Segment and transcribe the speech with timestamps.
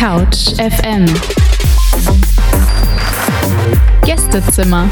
[0.00, 1.04] Couch FM
[4.06, 4.88] Gästezimmer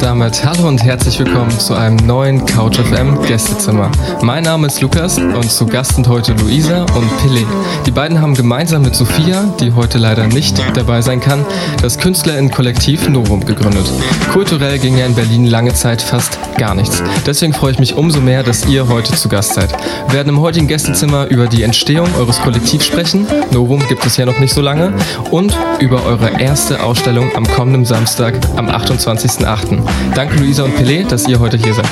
[0.00, 3.90] Und damit hallo und herzlich willkommen zu einem neuen Couch FM Gästezimmer.
[4.22, 7.44] Mein Name ist Lukas und zu Gast sind heute Luisa und Pille.
[7.84, 11.44] Die beiden haben gemeinsam mit Sophia, die heute leider nicht dabei sein kann,
[11.82, 13.92] das KünstlerInnen-Kollektiv Novum gegründet.
[14.32, 17.02] Kulturell ging ja in Berlin lange Zeit fast gar nichts.
[17.26, 19.70] Deswegen freue ich mich umso mehr, dass ihr heute zu Gast seid.
[20.06, 23.26] Wir werden im heutigen Gästezimmer über die Entstehung eures Kollektivs sprechen.
[23.52, 24.94] Novum gibt es ja noch nicht so lange.
[25.30, 29.89] Und über eure erste Ausstellung am kommenden Samstag, am 28.08.
[30.14, 31.86] Danke Luisa und Pelé, dass ihr heute hier seid.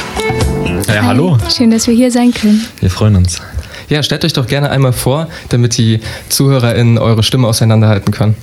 [0.89, 1.39] Ja, hallo.
[1.55, 2.65] Schön, dass wir hier sein können.
[2.81, 3.41] Wir freuen uns.
[3.89, 8.37] Ja, stellt euch doch gerne einmal vor, damit die ZuhörerInnen eure Stimme auseinanderhalten können.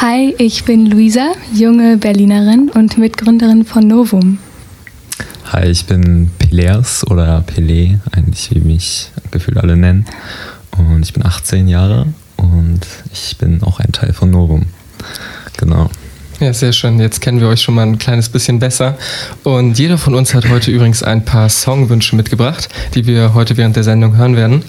[0.00, 4.38] Hi, ich bin Luisa, junge Berlinerin und Mitgründerin von Novum.
[5.52, 10.06] Hi, ich bin Peleas oder Pelé, eigentlich wie mich gefühlt alle nennen.
[10.76, 12.06] Und ich bin 18 Jahre
[12.36, 12.80] und
[13.12, 14.66] ich bin auch ein Teil von Novum.
[15.58, 15.90] Genau.
[16.42, 16.98] Ja, sehr schön.
[16.98, 18.98] Jetzt kennen wir euch schon mal ein kleines bisschen besser.
[19.44, 23.76] Und jeder von uns hat heute übrigens ein paar Songwünsche mitgebracht, die wir heute während
[23.76, 24.64] der Sendung hören werden.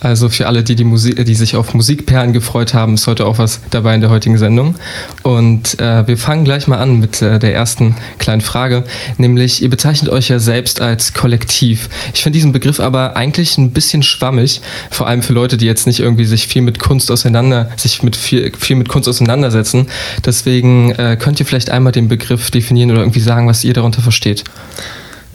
[0.00, 3.38] Also für alle, die, die, Musik, die sich auf Musikperlen gefreut haben, ist heute auch
[3.38, 4.76] was dabei in der heutigen Sendung.
[5.22, 8.84] Und äh, wir fangen gleich mal an mit äh, der ersten kleinen Frage,
[9.16, 11.88] nämlich ihr bezeichnet euch ja selbst als Kollektiv.
[12.14, 14.60] Ich finde diesen Begriff aber eigentlich ein bisschen schwammig,
[14.90, 18.14] vor allem für Leute, die jetzt nicht irgendwie sich viel mit Kunst auseinander, sich mit
[18.14, 19.88] viel, viel mit Kunst auseinandersetzen.
[20.24, 24.02] Deswegen äh, könnt ihr vielleicht einmal den Begriff definieren oder irgendwie sagen, was ihr darunter
[24.02, 24.44] versteht.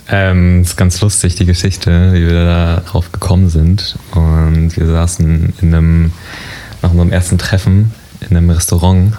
[0.10, 3.96] Ähm, ist ganz lustig, die Geschichte, wie wir da drauf gekommen sind.
[4.12, 6.14] Und wir saßen in einem,
[6.82, 7.94] nach unserem ersten Treffen
[8.30, 9.14] in einem Restaurant.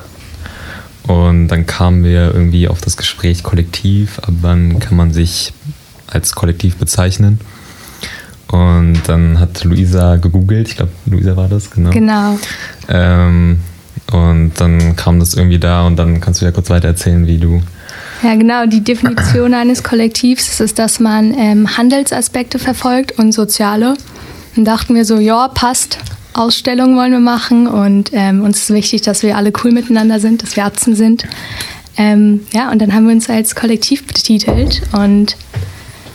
[1.06, 5.52] Und dann kamen wir irgendwie auf das Gespräch Kollektiv, ab wann kann man sich
[6.06, 7.41] als Kollektiv bezeichnen.
[8.48, 11.91] Und dann hat Luisa gegoogelt, ich glaube, Luisa war das, genau.
[11.91, 12.38] Genau.
[12.88, 13.60] Ähm,
[14.12, 17.38] und dann kam das irgendwie da und dann kannst du ja kurz weiter erzählen, wie
[17.38, 17.62] du
[18.22, 18.66] ja, genau.
[18.66, 23.94] Die Definition eines Kollektivs ist, dass man ähm, Handelsaspekte verfolgt und soziale.
[24.54, 25.98] Dann dachten wir so, ja, passt.
[26.32, 30.42] Ausstellungen wollen wir machen und ähm, uns ist wichtig, dass wir alle cool miteinander sind,
[30.42, 31.24] dass wir Atzen sind.
[31.97, 35.36] Ähm, ja, und dann haben wir uns als Kollektiv betitelt und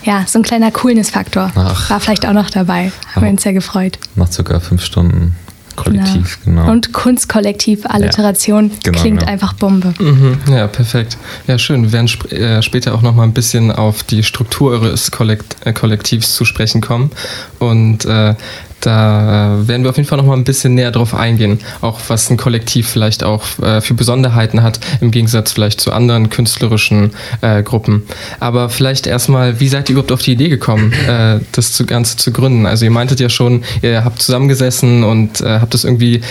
[0.03, 2.91] ja, so ein kleiner Coolness-Faktor war vielleicht auch noch dabei.
[3.13, 3.97] Haben wir uns sehr gefreut.
[4.15, 5.35] Nach circa fünf Stunden
[5.84, 6.62] Kollektiv, genau.
[6.62, 6.72] genau.
[6.72, 9.31] Und Kunstkollektiv, Alliteration, ja, genau, klingt genau.
[9.31, 9.94] einfach Bombe.
[10.00, 11.17] Mhm, ja, perfekt.
[11.47, 11.84] Ja, schön.
[11.84, 15.57] Wir werden sp äh, später auch noch mal ein bisschen auf die Struktur eures Kollekt
[15.66, 17.12] äh, Kollektivs zu sprechen kommen.
[17.59, 18.35] Und äh,
[18.81, 22.00] da äh, werden wir auf jeden Fall noch mal ein bisschen näher drauf eingehen, auch
[22.07, 27.12] was ein Kollektiv vielleicht auch äh, für Besonderheiten hat, im Gegensatz vielleicht zu anderen künstlerischen
[27.41, 28.03] äh, Gruppen.
[28.39, 32.31] Aber vielleicht erstmal, wie seid ihr überhaupt auf die Idee gekommen, äh, das Ganze zu
[32.31, 32.66] gründen?
[32.66, 36.22] Also ihr meintet ja schon, ihr habt zusammengesessen und habt das irgendwie,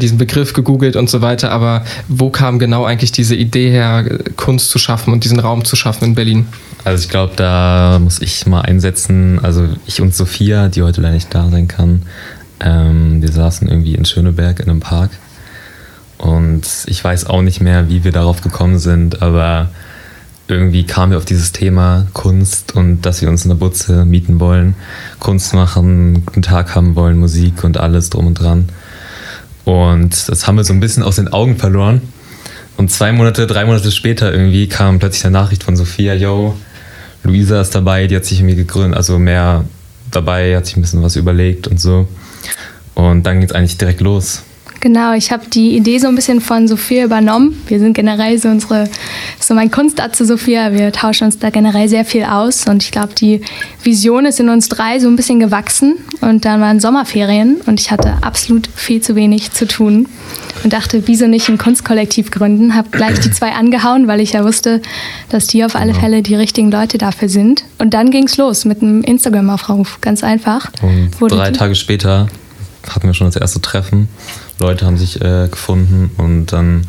[0.00, 4.04] diesen Begriff gegoogelt und so weiter, aber wo kam genau eigentlich diese Idee her,
[4.36, 6.46] Kunst zu schaffen und diesen Raum zu schaffen in Berlin?
[6.84, 11.14] Also ich glaube, da muss ich mal einsetzen, also ich und Sophia, die heute leider
[11.14, 12.02] nicht da sein kann,
[12.60, 15.10] ähm, wir saßen irgendwie in Schöneberg in einem Park
[16.18, 19.70] und ich weiß auch nicht mehr, wie wir darauf gekommen sind, aber
[20.48, 24.74] irgendwie kamen wir auf dieses Thema Kunst und dass wir uns eine Butze mieten wollen,
[25.20, 28.68] Kunst machen, einen Tag haben wollen, Musik und alles drum und dran.
[29.64, 32.00] Und das haben wir so ein bisschen aus den Augen verloren.
[32.78, 36.56] Und zwei Monate, drei Monate später irgendwie kam plötzlich eine Nachricht von Sophia, yo,
[37.22, 39.64] Luisa ist dabei, die hat sich irgendwie gegründet, also mehr
[40.10, 42.08] dabei, hat sich ein bisschen was überlegt und so.
[42.94, 44.42] Und dann geht es eigentlich direkt los.
[44.80, 47.60] Genau, ich habe die Idee so ein bisschen von Sophia übernommen.
[47.66, 48.88] Wir sind generell so unsere,
[49.40, 50.72] so mein Kunstarzt zu Sophia.
[50.72, 53.40] Wir tauschen uns da generell sehr viel aus und ich glaube, die
[53.82, 55.96] Vision ist in uns drei so ein bisschen gewachsen.
[56.20, 60.06] Und dann waren Sommerferien und ich hatte absolut viel zu wenig zu tun
[60.62, 62.74] und dachte, wieso nicht ein Kunstkollektiv gründen?
[62.74, 64.80] Habe gleich die zwei angehauen, weil ich ja wusste,
[65.28, 66.00] dass die auf alle genau.
[66.00, 67.64] Fälle die richtigen Leute dafür sind.
[67.78, 70.70] Und dann ging es los mit einem Instagram-Aufruf, ganz einfach.
[70.82, 72.28] Und drei Tage später
[72.88, 74.08] hatten wir schon das erste Treffen.
[74.58, 76.88] Leute haben sich äh, gefunden und dann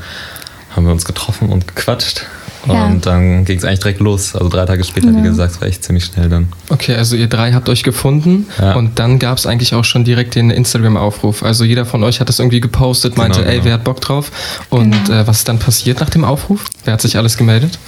[0.75, 2.25] haben wir uns getroffen und gequatscht.
[2.67, 2.85] Ja.
[2.85, 4.35] Und dann ging es eigentlich direkt los.
[4.35, 5.17] Also drei Tage später, ja.
[5.17, 6.49] wie gesagt, es war echt ziemlich schnell dann.
[6.69, 8.75] Okay, also ihr drei habt euch gefunden ja.
[8.75, 11.43] und dann gab es eigentlich auch schon direkt den Instagram-Aufruf.
[11.43, 13.65] Also jeder von euch hat das irgendwie gepostet, meinte, genau, ey, genau.
[13.65, 14.31] wer hat Bock drauf?
[14.69, 15.21] Und genau.
[15.21, 16.65] äh, was ist dann passiert nach dem Aufruf?
[16.83, 17.79] Wer hat sich alles gemeldet?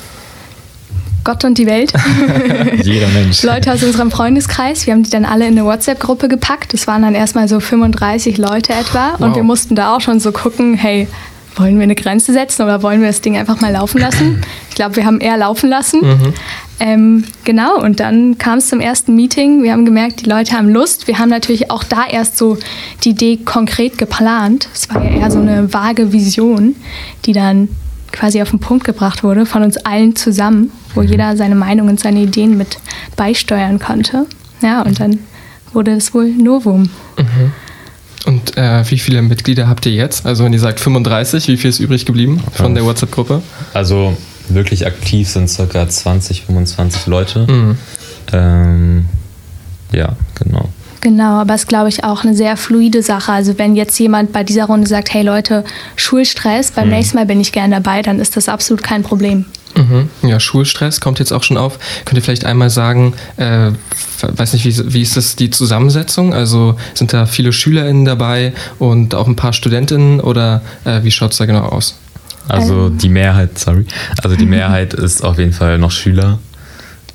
[1.24, 1.94] Gott und die Welt.
[2.84, 3.44] Jeder Mensch.
[3.44, 4.86] Leute aus unserem Freundeskreis.
[4.88, 6.74] Wir haben die dann alle in eine WhatsApp-Gruppe gepackt.
[6.74, 9.14] Das waren dann erstmal so 35 Leute etwa.
[9.14, 9.22] Wow.
[9.22, 11.08] Und wir mussten da auch schon so gucken, hey,
[11.56, 14.42] wollen wir eine Grenze setzen oder wollen wir das Ding einfach mal laufen lassen?
[14.72, 16.00] Ich glaube, wir haben eher laufen lassen.
[16.00, 16.34] Mhm.
[16.80, 19.64] Ähm, genau, und dann kam es zum ersten Meeting.
[19.64, 21.08] Wir haben gemerkt, die Leute haben Lust.
[21.08, 22.58] Wir haben natürlich auch da erst so
[23.04, 24.70] die Idee konkret geplant.
[24.74, 26.78] Es war ja eher so eine vage Vision,
[27.26, 27.68] die dann
[28.14, 31.08] quasi auf den Punkt gebracht wurde von uns allen zusammen, wo mhm.
[31.08, 32.78] jeder seine Meinung und seine Ideen mit
[33.16, 34.26] beisteuern konnte.
[34.62, 35.20] Ja, und dann
[35.74, 36.90] wurde es wohl Novum.
[37.18, 37.52] Mhm.
[38.26, 40.26] Und äh, wie viele Mitglieder habt ihr jetzt?
[40.26, 43.42] Also wenn ihr sagt 35, wie viel ist übrig geblieben von der WhatsApp-Gruppe?
[43.74, 44.16] Also
[44.50, 45.90] wirklich aktiv sind ca.
[45.90, 47.48] 20, 25 Leute.
[47.52, 47.78] Mhm.
[48.32, 49.06] Ähm,
[49.92, 50.70] ja, genau.
[51.02, 53.32] Genau, aber es ist, glaube ich, auch eine sehr fluide Sache.
[53.32, 55.64] Also wenn jetzt jemand bei dieser Runde sagt, hey Leute,
[55.96, 56.94] Schulstress, beim mhm.
[56.94, 59.46] nächsten Mal bin ich gerne dabei, dann ist das absolut kein Problem.
[59.92, 60.10] Mhm.
[60.28, 61.78] Ja, Schulstress kommt jetzt auch schon auf.
[62.06, 63.72] Könnt ihr vielleicht einmal sagen, äh,
[64.22, 66.34] weiß nicht, wie, wie ist das die Zusammensetzung?
[66.34, 71.32] Also sind da viele SchülerInnen dabei und auch ein paar StudentInnen oder äh, wie schaut
[71.32, 71.96] es da genau aus?
[72.48, 72.98] Also ähm.
[72.98, 73.86] die Mehrheit, sorry,
[74.24, 76.40] also die Mehrheit ist auf jeden Fall noch Schüler.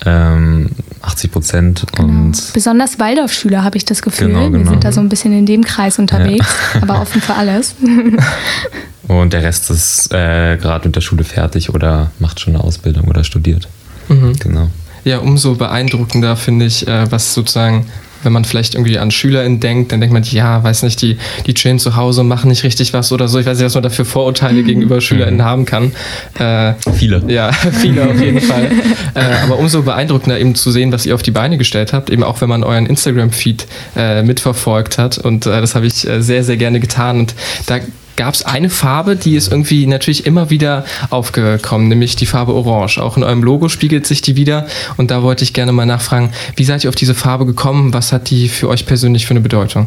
[0.05, 0.71] Ähm,
[1.07, 1.85] 80 Prozent.
[1.95, 2.33] Genau.
[2.53, 4.29] Besonders Waldorfschüler habe ich das Gefühl.
[4.29, 4.59] Genau, genau.
[4.59, 6.83] Wir sind da so ein bisschen in dem Kreis unterwegs, ja.
[6.83, 7.75] aber offen für alles.
[9.09, 13.07] Und der Rest ist äh, gerade mit der Schule fertig oder macht schon eine Ausbildung
[13.07, 13.69] oder studiert.
[14.09, 14.37] Mhm.
[14.41, 14.71] Genau.
[15.05, 17.87] Ja, umso beeindruckender finde ich, äh, was sozusagen
[18.23, 21.55] wenn man vielleicht irgendwie an SchülerInnen denkt, dann denkt man, ja, weiß nicht, die, die
[21.55, 23.39] chillen zu Hause und machen nicht richtig was oder so.
[23.39, 24.67] Ich weiß nicht, was man da für Vorurteile mhm.
[24.67, 25.93] gegenüber SchülerInnen haben kann.
[26.39, 27.23] Äh, viele.
[27.29, 28.71] Ja, viele auf jeden Fall.
[29.15, 32.23] Äh, aber umso beeindruckender eben zu sehen, was ihr auf die Beine gestellt habt, eben
[32.23, 33.67] auch wenn man euren Instagram-Feed
[33.97, 35.19] äh, mitverfolgt hat.
[35.19, 37.21] Und äh, das habe ich äh, sehr, sehr gerne getan.
[37.21, 37.35] Und
[37.67, 37.81] da
[38.17, 42.99] gab es eine Farbe, die ist irgendwie natürlich immer wieder aufgekommen, nämlich die Farbe Orange.
[42.99, 44.67] Auch in eurem Logo spiegelt sich die wieder.
[44.97, 47.93] Und da wollte ich gerne mal nachfragen, wie seid ihr auf diese Farbe gekommen?
[47.93, 49.87] Was hat die für euch persönlich für eine Bedeutung?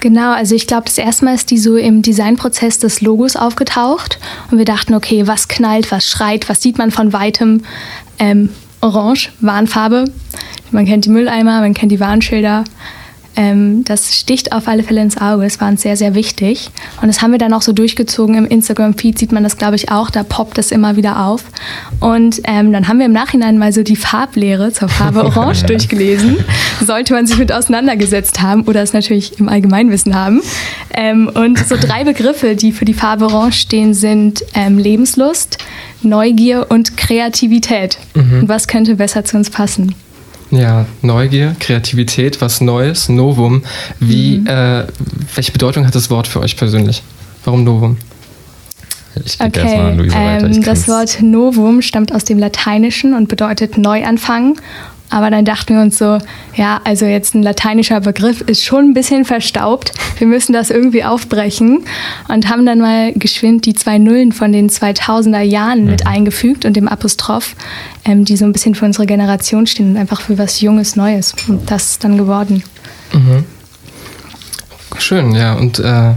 [0.00, 4.18] Genau, also ich glaube, das erste Mal ist die so im Designprozess des Logos aufgetaucht
[4.50, 7.62] und wir dachten, okay, was knallt, was schreit, was sieht man von weitem?
[8.20, 8.50] Ähm,
[8.80, 10.04] Orange, Warnfarbe.
[10.70, 12.62] Man kennt die Mülleimer, man kennt die Warnschilder.
[13.38, 15.44] Ähm, das sticht auf alle Fälle ins Auge.
[15.44, 16.70] Es war uns sehr, sehr wichtig.
[17.00, 18.34] Und das haben wir dann auch so durchgezogen.
[18.34, 20.10] Im Instagram-Feed sieht man das, glaube ich, auch.
[20.10, 21.44] Da poppt es immer wieder auf.
[22.00, 26.38] Und ähm, dann haben wir im Nachhinein mal so die Farblehre zur Farbe Orange durchgelesen.
[26.84, 30.42] Sollte man sich mit auseinandergesetzt haben oder es natürlich im Allgemeinwissen haben.
[30.92, 35.58] Ähm, und so drei Begriffe, die für die Farbe Orange stehen, sind ähm, Lebenslust,
[36.02, 37.98] Neugier und Kreativität.
[38.14, 38.40] Mhm.
[38.40, 39.94] Und was könnte besser zu uns passen?
[40.50, 43.62] Ja, Neugier, Kreativität, was Neues, Novum.
[44.00, 44.46] Wie, mhm.
[44.46, 44.84] äh,
[45.34, 47.02] welche Bedeutung hat das Wort für euch persönlich?
[47.44, 47.98] Warum Novum?
[49.24, 50.46] Ich okay, erstmal Luisa weiter.
[50.46, 54.58] Ähm, das Wort Novum stammt aus dem Lateinischen und bedeutet Neuanfang
[55.10, 56.18] aber dann dachten wir uns so,
[56.54, 59.92] ja, also jetzt ein lateinischer Begriff ist schon ein bisschen verstaubt.
[60.18, 61.84] Wir müssen das irgendwie aufbrechen
[62.28, 66.10] und haben dann mal geschwind die zwei Nullen von den 2000er Jahren mit mhm.
[66.10, 67.56] eingefügt und dem Apostroph,
[68.04, 71.34] ähm, die so ein bisschen für unsere Generation stehen und einfach für was Junges, Neues.
[71.48, 72.62] Und das ist dann geworden.
[73.12, 73.44] Mhm.
[74.98, 75.54] Schön, ja.
[75.54, 76.12] Und äh,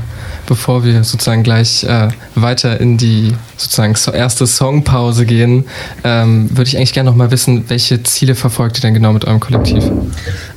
[0.52, 5.64] bevor wir sozusagen gleich äh, weiter in die sozusagen erste Songpause gehen,
[6.04, 9.24] ähm, würde ich eigentlich gerne noch mal wissen, welche Ziele verfolgt ihr denn genau mit
[9.24, 9.90] eurem Kollektiv?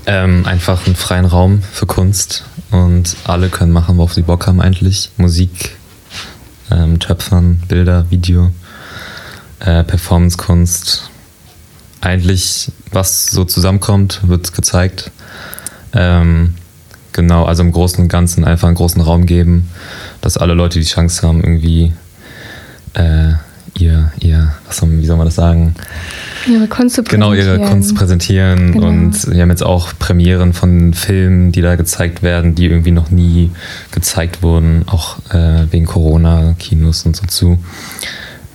[0.06, 4.60] Ähm, einfach einen freien Raum für Kunst und alle können machen, worauf sie Bock haben
[4.60, 5.10] eigentlich.
[5.16, 5.76] Musik,
[6.72, 8.50] ähm, Töpfern, Bilder, Video,
[9.60, 11.08] äh, Performancekunst.
[12.00, 15.12] Eigentlich, was so zusammenkommt, wird gezeigt.
[15.92, 16.54] Ähm,
[17.14, 19.70] Genau, also im Großen und Ganzen einfach einen großen Raum geben,
[20.20, 21.92] dass alle Leute die Chance haben, irgendwie
[22.94, 23.34] äh,
[23.78, 25.76] ihr, ihr, was soll, wie soll man das sagen?
[26.48, 27.36] Ihre Kunst zu präsentieren.
[27.36, 28.72] Genau, ihre Kunst zu präsentieren.
[28.72, 28.88] Genau.
[28.88, 33.12] Und wir haben jetzt auch Premieren von Filmen, die da gezeigt werden, die irgendwie noch
[33.12, 33.52] nie
[33.92, 37.58] gezeigt wurden, auch äh, wegen Corona, Kinos und so zu.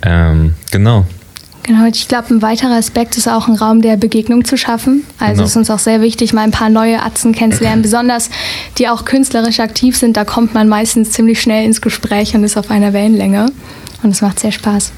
[0.02, 1.06] Ähm, genau,
[1.62, 5.04] Genau, ich glaube, ein weiterer Aspekt ist auch ein Raum der Begegnung zu schaffen.
[5.18, 5.44] Also genau.
[5.44, 8.30] ist uns auch sehr wichtig, mal ein paar neue Atzen kennenzulernen, besonders
[8.78, 10.16] die auch künstlerisch aktiv sind.
[10.16, 13.52] Da kommt man meistens ziemlich schnell ins Gespräch und ist auf einer Wellenlänge.
[14.02, 14.92] Und es macht sehr Spaß.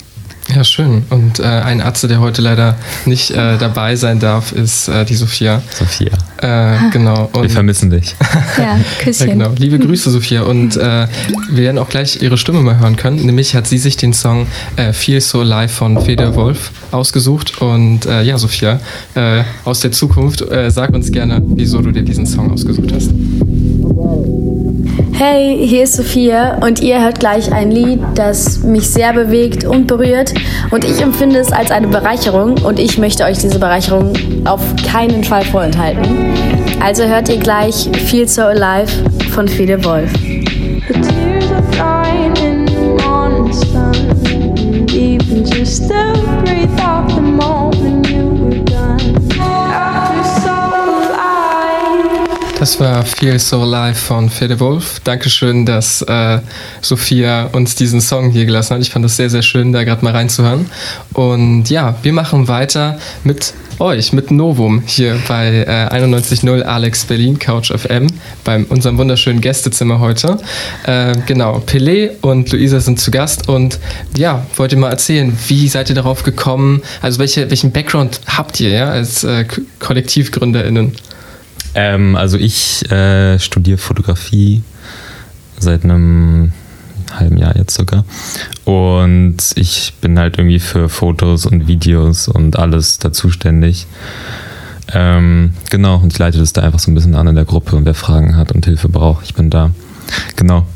[0.54, 1.04] Ja, schön.
[1.08, 5.14] Und äh, ein Atze, der heute leider nicht äh, dabei sein darf, ist äh, die
[5.14, 5.62] Sophia.
[5.70, 6.10] Sophia.
[6.38, 7.30] Äh, genau.
[7.32, 8.14] Und Wir vermissen dich.
[8.58, 9.28] ja, Küsschen.
[9.28, 9.50] Ja, genau.
[9.56, 10.42] Liebe Grüße, Sophia.
[10.42, 11.06] Und äh,
[11.50, 13.24] wir werden auch gleich ihre Stimme mal hören können.
[13.24, 17.62] Nämlich hat sie sich den Song äh, Feel So Alive von Feder Wolf ausgesucht.
[17.62, 18.80] Und ja, Sophia,
[19.64, 23.10] aus der Zukunft, sag uns gerne, wieso du dir diesen Song ausgesucht hast.
[25.24, 29.86] Hey, hier ist Sophia und ihr hört gleich ein Lied, das mich sehr bewegt und
[29.86, 30.34] berührt
[30.72, 34.14] und ich empfinde es als eine Bereicherung und ich möchte euch diese Bereicherung
[34.44, 36.02] auf keinen Fall vorenthalten.
[36.80, 38.90] Also hört ihr gleich Feel So Alive
[39.30, 40.10] von Fede Wolf.
[45.44, 47.61] just to breathe off the moment
[52.62, 55.00] Das war Feel So Alive von Fede Wolf.
[55.02, 56.38] Dankeschön, dass äh,
[56.80, 58.82] Sophia uns diesen Song hier gelassen hat.
[58.82, 60.70] Ich fand das sehr, sehr schön, da gerade mal reinzuhören.
[61.12, 67.36] Und ja, wir machen weiter mit euch, mit Novum hier bei äh, 91.0 Alex Berlin
[67.36, 68.06] Couch FM,
[68.44, 70.38] bei unserem wunderschönen Gästezimmer heute.
[70.84, 73.80] Äh, genau, Pelé und Luisa sind zu Gast und
[74.16, 76.82] ja, wollt ihr mal erzählen, wie seid ihr darauf gekommen?
[77.00, 79.46] Also welche, welchen Background habt ihr ja, als äh,
[79.80, 80.92] KollektivgründerInnen?
[81.74, 84.62] Ähm, also ich äh, studiere Fotografie
[85.58, 86.52] seit einem
[87.18, 88.04] halben Jahr jetzt sogar.
[88.64, 93.86] Und ich bin halt irgendwie für Fotos und Videos und alles da zuständig.
[94.92, 97.76] Ähm, genau, und ich leite das da einfach so ein bisschen an in der Gruppe
[97.76, 99.70] und wer Fragen hat und Hilfe braucht, ich bin da.
[100.36, 100.66] Genau.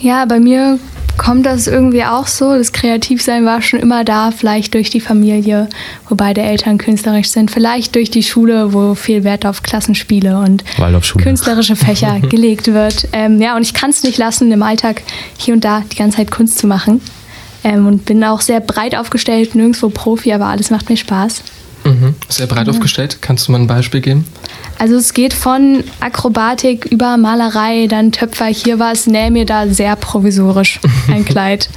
[0.00, 0.78] Ja, bei mir
[1.16, 2.56] kommt das irgendwie auch so.
[2.56, 5.68] Das Kreativsein war schon immer da, vielleicht durch die Familie,
[6.08, 10.64] wo beide Eltern künstlerisch sind, vielleicht durch die Schule, wo viel Wert auf Klassenspiele und
[11.18, 13.08] künstlerische Fächer gelegt wird.
[13.12, 15.02] Ähm, ja, und ich kann es nicht lassen, im Alltag
[15.38, 17.00] hier und da die ganze Zeit Kunst zu machen.
[17.64, 21.42] Ähm, und bin auch sehr breit aufgestellt, nirgendwo Profi, aber alles macht mir Spaß.
[21.84, 22.14] Mhm.
[22.28, 23.18] Sehr breit aufgestellt.
[23.20, 24.24] Kannst du mal ein Beispiel geben?
[24.78, 29.96] Also es geht von Akrobatik über Malerei, dann Töpfer, hier was, nähe mir da sehr
[29.96, 31.68] provisorisch ein Kleid.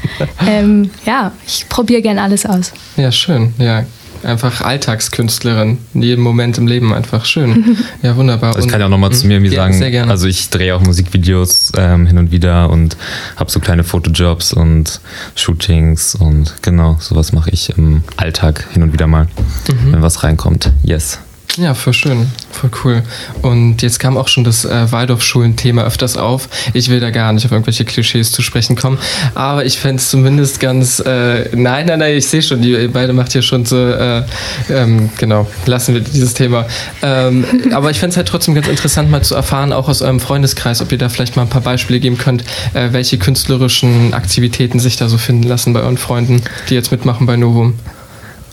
[0.45, 2.73] ähm, ja, ich probiere gern alles aus.
[2.97, 3.53] Ja, schön.
[3.57, 3.85] Ja,
[4.23, 5.77] einfach Alltagskünstlerin.
[5.93, 7.77] In jedem Moment im Leben einfach schön.
[8.01, 8.49] Ja, wunderbar.
[8.49, 10.11] Also ich Und- kann ja auch nochmal zu mir irgendwie Ja, sagen, Sehr gerne.
[10.11, 12.97] also ich drehe auch Musikvideos ähm, hin und wieder und
[13.37, 14.99] habe so kleine Fotojobs und
[15.35, 19.27] Shootings und genau, sowas mache ich im Alltag hin und wieder mal,
[19.71, 19.93] Mhm.
[19.93, 20.71] wenn was reinkommt.
[20.83, 21.19] Yes.
[21.57, 23.03] Ja, voll schön, voll cool.
[23.41, 26.47] Und jetzt kam auch schon das äh, Waldorfschulen-Thema öfters auf.
[26.73, 28.99] Ich will da gar nicht auf irgendwelche Klischees zu sprechen kommen,
[29.33, 30.99] aber ich fände es zumindest ganz.
[30.99, 33.77] Äh, nein, nein, nein, ich sehe schon, ihr beide macht hier schon so.
[33.77, 34.23] Äh,
[34.69, 36.65] ähm, genau, lassen wir dieses Thema.
[37.01, 40.19] Ähm, aber ich fände es halt trotzdem ganz interessant, mal zu erfahren, auch aus eurem
[40.19, 44.79] Freundeskreis, ob ihr da vielleicht mal ein paar Beispiele geben könnt, äh, welche künstlerischen Aktivitäten
[44.79, 47.73] sich da so finden lassen bei euren Freunden, die jetzt mitmachen bei Novum.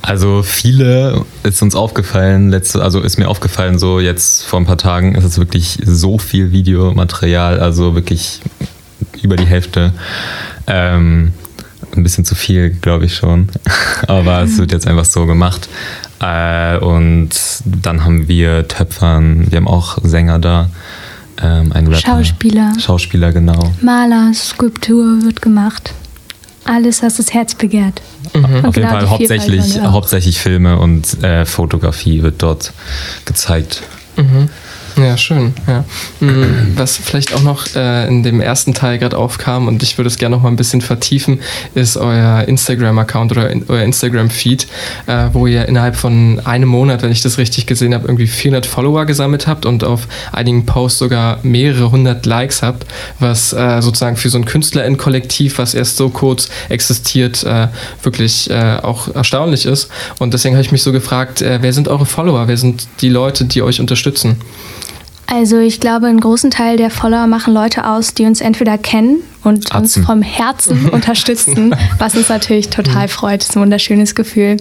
[0.07, 4.79] Also viele ist uns aufgefallen, letzte, also ist mir aufgefallen, so jetzt vor ein paar
[4.79, 8.41] Tagen ist es wirklich so viel Videomaterial, also wirklich
[9.21, 9.93] über die Hälfte.
[10.69, 11.33] Ähm,
[11.97, 13.49] ein bisschen zu viel, glaube ich schon.
[14.07, 15.69] Aber es wird jetzt einfach so gemacht.
[16.21, 17.31] Äh, und
[17.65, 20.71] dann haben wir Töpfern, wir haben auch Sänger da.
[21.43, 21.73] Ähm.
[21.95, 22.75] Schauspieler.
[22.79, 23.73] Schauspieler, genau.
[23.83, 25.93] Maler, Skulptur wird gemacht.
[26.67, 28.03] Alles, was das Herz begehrt.
[28.33, 32.73] Und Auf jeden genau Fall hauptsächlich, hauptsächlich Filme und äh, Fotografie wird dort
[33.25, 33.83] gezeigt.
[34.17, 34.49] Mhm.
[34.97, 35.53] Ja, schön.
[35.67, 35.85] Ja.
[36.21, 40.09] Mhm, Was vielleicht auch noch äh, in dem ersten Teil gerade aufkam und ich würde
[40.09, 41.41] es gerne noch mal ein bisschen vertiefen,
[41.75, 44.67] ist euer Instagram-Account oder in, euer Instagram-Feed,
[45.07, 48.65] äh, wo ihr innerhalb von einem Monat, wenn ich das richtig gesehen habe, irgendwie 400
[48.65, 52.87] Follower gesammelt habt und auf einigen Posts sogar mehrere hundert Likes habt,
[53.21, 57.69] was äh, sozusagen für so ein KünstlerInnen-Kollektiv, was erst so kurz existiert, äh,
[58.03, 59.91] wirklich äh, auch erstaunlich ist.
[60.19, 62.49] Und deswegen habe ich mich so gefragt, äh, wer sind eure Follower?
[62.49, 64.37] Wer sind die Leute, die euch unterstützen?
[65.29, 69.19] Also ich glaube, einen großen Teil der Follower machen Leute aus, die uns entweder kennen
[69.43, 70.05] und uns Atzen.
[70.05, 73.41] vom Herzen unterstützen, was uns natürlich total freut.
[73.41, 74.57] Das ist ein wunderschönes Gefühl.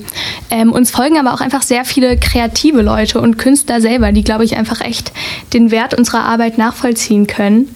[0.49, 4.43] Ähm, uns folgen aber auch einfach sehr viele kreative Leute und Künstler selber, die, glaube
[4.43, 5.11] ich, einfach echt
[5.53, 7.69] den Wert unserer Arbeit nachvollziehen können.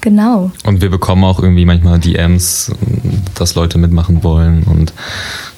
[0.00, 0.50] Genau.
[0.64, 2.72] Und wir bekommen auch irgendwie manchmal DMs,
[3.36, 4.64] dass Leute mitmachen wollen.
[4.64, 4.92] Und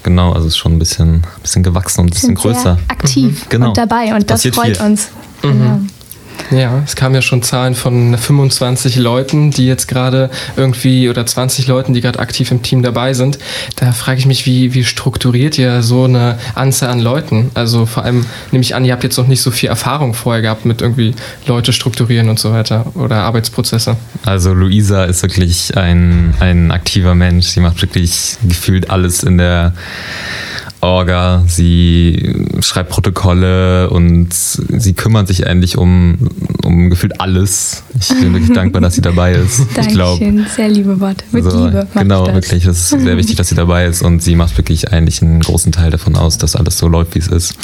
[0.02, 2.78] genau, also es ist schon ein bisschen, bisschen gewachsen und ein bisschen größer.
[2.88, 3.69] aktiv Genau.
[3.69, 4.87] und dabei und das Passiert freut viel.
[4.87, 5.09] uns.
[5.40, 5.81] Genau.
[6.50, 11.67] Ja, es kamen ja schon Zahlen von 25 Leuten, die jetzt gerade irgendwie oder 20
[11.67, 13.38] Leuten, die gerade aktiv im Team dabei sind.
[13.76, 17.50] Da frage ich mich, wie, wie strukturiert ihr so eine Anzahl an Leuten?
[17.55, 20.43] Also vor allem nehme ich an, ihr habt jetzt noch nicht so viel Erfahrung vorher
[20.43, 21.14] gehabt mit irgendwie
[21.47, 23.97] Leute strukturieren und so weiter oder Arbeitsprozesse.
[24.25, 27.47] Also Luisa ist wirklich ein, ein aktiver Mensch.
[27.47, 29.73] Sie macht wirklich gefühlt alles in der
[30.85, 31.45] Orga.
[31.47, 36.31] Sie schreibt Protokolle und sie kümmert sich eigentlich um,
[36.62, 37.83] um gefühlt alles.
[37.99, 39.61] Ich bin wirklich dankbar, dass sie dabei ist.
[39.81, 41.25] Ich glaube, Dankeschön, sehr liebe Worte.
[41.33, 42.67] Mit Also, Liebe genau, ich wirklich.
[42.67, 45.73] Es ist sehr wichtig, dass sie dabei ist und sie macht wirklich eigentlich einen großen
[45.73, 47.55] Teil davon aus, dass alles so läuft, wie es ist.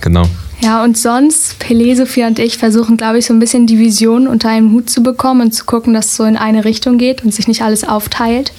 [0.00, 0.26] Genau.
[0.60, 4.26] Ja, und sonst, Pelé, Sophia und ich versuchen, glaube ich, so ein bisschen die Vision
[4.26, 7.22] unter einen Hut zu bekommen und zu gucken, dass es so in eine Richtung geht
[7.22, 8.52] und sich nicht alles aufteilt.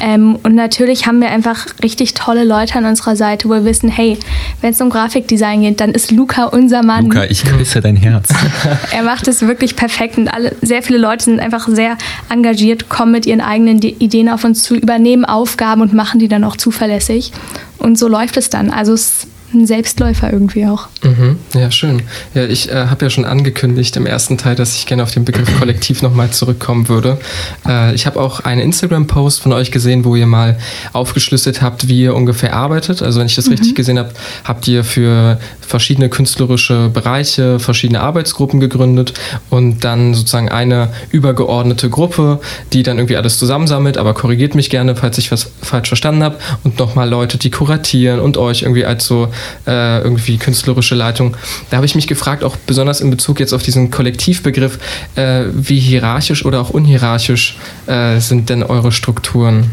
[0.00, 3.88] Ähm, und natürlich haben wir einfach richtig tolle Leute an unserer Seite, wo wir wissen,
[3.88, 4.18] hey,
[4.60, 7.04] wenn es um Grafikdesign geht, dann ist Luca unser Mann.
[7.04, 8.28] Luca, ich küsse dein Herz.
[8.92, 11.96] Er macht es wirklich perfekt und alle, sehr viele Leute sind einfach sehr
[12.30, 16.28] engagiert, kommen mit ihren eigenen De- Ideen auf uns zu, übernehmen Aufgaben und machen die
[16.28, 17.32] dann auch zuverlässig.
[17.78, 18.70] Und so läuft es dann.
[18.70, 20.88] Also es ein Selbstläufer irgendwie auch.
[21.02, 21.38] Mhm.
[21.54, 22.02] Ja, schön.
[22.34, 25.24] Ja, ich äh, habe ja schon angekündigt im ersten Teil, dass ich gerne auf den
[25.24, 27.18] Begriff Kollektiv nochmal zurückkommen würde.
[27.66, 30.58] Äh, ich habe auch einen Instagram-Post von euch gesehen, wo ihr mal
[30.92, 33.02] aufgeschlüsselt habt, wie ihr ungefähr arbeitet.
[33.02, 34.10] Also wenn ich das richtig gesehen habe,
[34.44, 35.38] habt ihr für
[35.72, 39.14] verschiedene künstlerische Bereiche verschiedene Arbeitsgruppen gegründet
[39.48, 42.40] und dann sozusagen eine übergeordnete Gruppe,
[42.74, 46.36] die dann irgendwie alles zusammensammelt, aber korrigiert mich gerne, falls ich was falsch verstanden habe
[46.62, 49.28] und nochmal Leute, die kuratieren und euch irgendwie als so
[49.66, 51.38] äh, irgendwie künstlerische Leitung.
[51.70, 54.78] Da habe ich mich gefragt, auch besonders in Bezug jetzt auf diesen Kollektivbegriff,
[55.16, 59.70] äh, wie hierarchisch oder auch unhierarchisch äh, sind denn eure Strukturen?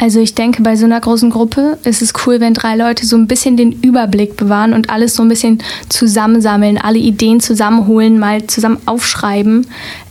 [0.00, 3.16] Also ich denke, bei so einer großen Gruppe ist es cool, wenn drei Leute so
[3.16, 8.46] ein bisschen den Überblick bewahren und alles so ein bisschen zusammensammeln, alle Ideen zusammenholen, mal
[8.46, 9.66] zusammen aufschreiben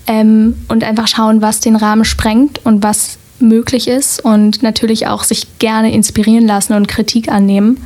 [0.05, 5.23] ähm, und einfach schauen, was den Rahmen sprengt und was möglich ist und natürlich auch
[5.23, 7.77] sich gerne inspirieren lassen und Kritik annehmen.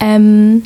[0.00, 0.64] Ähm,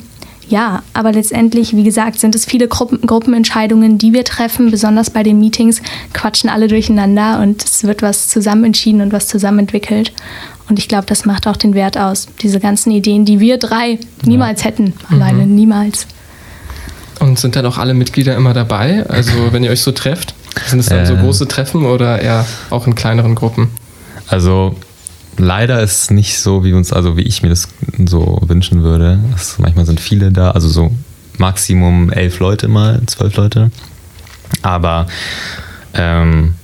[0.49, 4.71] ja, aber letztendlich, wie gesagt, sind es viele Gruppen, Gruppenentscheidungen, die wir treffen.
[4.71, 5.81] Besonders bei den Meetings
[6.13, 10.13] quatschen alle durcheinander und es wird was zusammen entschieden und was zusammen entwickelt.
[10.69, 12.27] Und ich glaube, das macht auch den Wert aus.
[12.41, 16.07] Diese ganzen Ideen, die wir drei niemals hätten, alleine, niemals.
[17.19, 19.05] Und sind dann auch alle Mitglieder immer dabei?
[19.07, 20.33] Also wenn ihr euch so trefft?
[20.67, 21.17] Sind es dann so Äh.
[21.21, 23.69] große Treffen oder eher auch in kleineren Gruppen?
[24.27, 24.75] Also
[25.37, 27.69] leider ist es nicht so, wie uns, also wie ich mir das
[28.05, 29.19] so wünschen würde.
[29.35, 30.91] Es, manchmal sind viele da, also so
[31.37, 33.71] Maximum elf Leute mal, zwölf Leute.
[34.63, 35.07] Aber
[35.93, 36.55] ähm,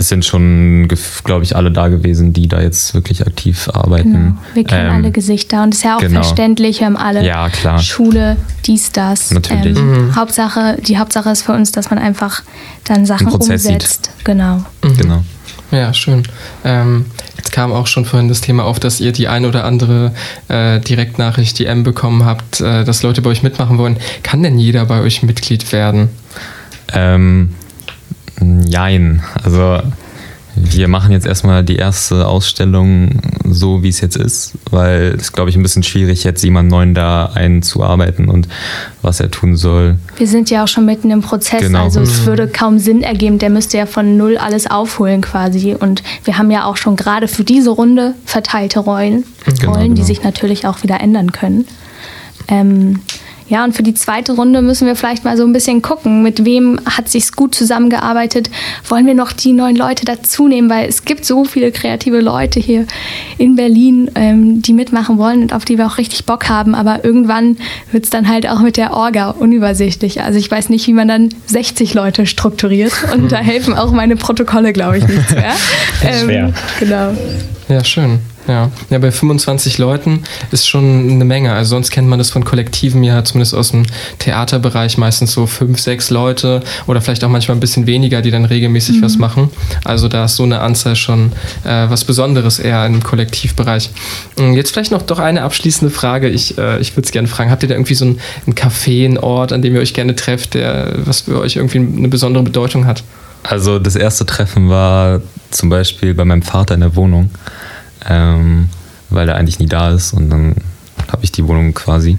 [0.00, 0.88] es sind schon,
[1.24, 4.12] glaube ich, alle da gewesen, die da jetzt wirklich aktiv arbeiten.
[4.12, 4.34] Genau.
[4.54, 6.22] Wir kennen Ähm, alle Gesichter und es ist ja auch genau.
[6.22, 7.78] verständlich, wir haben alle Ja, klar.
[7.80, 9.30] Schule, dies, das.
[9.30, 9.76] Natürlich.
[9.78, 12.42] Ähm, Hauptsache, die Hauptsache ist für uns, dass man einfach
[12.84, 13.72] dann Sachen Prozess sieht.
[13.72, 14.10] umsetzt.
[14.24, 14.64] Genau.
[14.80, 15.22] Genau.
[15.70, 16.22] Ja, schön.
[16.64, 17.04] Ähm,
[17.36, 20.12] jetzt kam auch schon vorhin das Thema auf, dass ihr die ein oder andere
[20.48, 23.98] äh, Direktnachricht, die M bekommen habt, äh, dass Leute bei euch mitmachen wollen.
[24.22, 26.08] Kann denn jeder bei euch Mitglied werden?
[26.92, 27.50] Ähm,
[28.66, 29.22] jein.
[29.42, 29.78] Also
[30.56, 35.48] wir machen jetzt erstmal die erste Ausstellung so, wie es jetzt ist, weil es, glaube
[35.50, 38.48] ich, ein bisschen schwierig, jetzt jemand Neuen da einzuarbeiten und
[39.00, 39.96] was er tun soll.
[40.16, 41.84] Wir sind ja auch schon mitten im Prozess, Genau.
[41.84, 45.74] also es würde kaum Sinn ergeben, der müsste ja von null alles aufholen quasi.
[45.78, 50.02] Und wir haben ja auch schon gerade für diese Runde verteilte Rollen, Genau, Rollen die
[50.02, 50.06] genau.
[50.06, 51.64] sich natürlich auch wieder ändern können.
[52.48, 53.00] Ähm,
[53.50, 56.44] ja, und für die zweite Runde müssen wir vielleicht mal so ein bisschen gucken, mit
[56.44, 58.48] wem hat sich's gut zusammengearbeitet.
[58.88, 62.60] Wollen wir noch die neuen Leute dazu nehmen, weil es gibt so viele kreative Leute
[62.60, 62.86] hier
[63.38, 66.76] in Berlin, ähm, die mitmachen wollen und auf die wir auch richtig Bock haben.
[66.76, 67.56] Aber irgendwann
[67.90, 70.22] wird's dann halt auch mit der Orga unübersichtlich.
[70.22, 74.14] Also ich weiß nicht, wie man dann 60 Leute strukturiert und da helfen auch meine
[74.14, 75.54] Protokolle, glaube ich, nichts mehr.
[76.04, 76.52] Ähm, schwer.
[76.78, 77.16] Genau.
[77.68, 78.20] Ja, schön.
[78.48, 78.70] Ja.
[78.88, 81.52] ja, bei 25 Leuten ist schon eine Menge.
[81.52, 83.84] Also sonst kennt man das von Kollektiven ja zumindest aus dem
[84.18, 88.44] Theaterbereich meistens so fünf, sechs Leute oder vielleicht auch manchmal ein bisschen weniger, die dann
[88.44, 89.50] regelmäßig was machen.
[89.84, 91.32] Also da ist so eine Anzahl schon
[91.64, 93.90] äh, was Besonderes eher im Kollektivbereich.
[94.38, 96.28] Mm, Jetzt vielleicht noch doch eine abschließende Frage.
[96.28, 99.04] Ich, äh, ich würde es gerne fragen, habt ihr da irgendwie so ein, ein Café,
[99.04, 102.42] einen Ort, an dem ihr euch gerne trefft, der was für euch irgendwie eine besondere
[102.42, 103.02] Bedeutung hat?
[103.42, 107.30] Also das erste Treffen war zum Beispiel bei meinem Vater in der Wohnung,
[108.08, 108.68] ähm,
[109.10, 110.54] weil er eigentlich nie da ist und dann
[111.10, 112.18] habe ich die Wohnung quasi.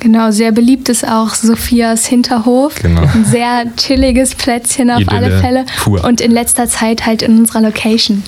[0.00, 2.74] Genau, sehr beliebt ist auch Sophias Hinterhof.
[2.82, 3.02] Genau.
[3.02, 5.66] Ein sehr chilliges Plätzchen auf Idylle alle Fälle.
[5.78, 6.02] pur.
[6.04, 8.22] Und in letzter Zeit halt in unserer Location,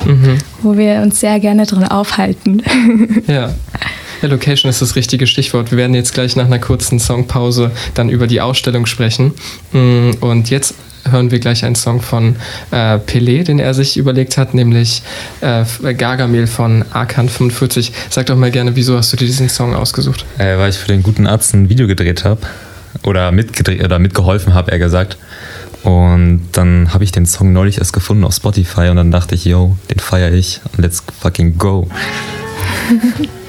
[0.62, 2.62] wo wir uns sehr gerne drin aufhalten.
[3.26, 3.54] Ja.
[4.20, 5.72] Ja, Location ist das richtige Stichwort.
[5.72, 9.34] Wir werden jetzt gleich nach einer kurzen Songpause dann über die Ausstellung sprechen.
[9.72, 10.74] Mm, Und jetzt
[11.10, 12.36] hören wir gleich einen Song von
[12.70, 15.02] äh, Pelé, den er sich überlegt hat, nämlich
[15.40, 17.92] äh, Gargamel von Arkan 45.
[18.10, 20.24] Sag doch mal gerne, wieso hast du dir diesen Song ausgesucht?
[20.38, 22.40] Äh, weil ich für den guten Arzt ein Video gedreht habe
[23.02, 25.16] oder mitgedreht oder mitgeholfen habe, eher gesagt.
[25.82, 29.44] Und dann habe ich den Song neulich erst gefunden auf Spotify und dann dachte ich,
[29.44, 30.60] yo, den feiere ich.
[30.76, 31.88] Let's fucking go.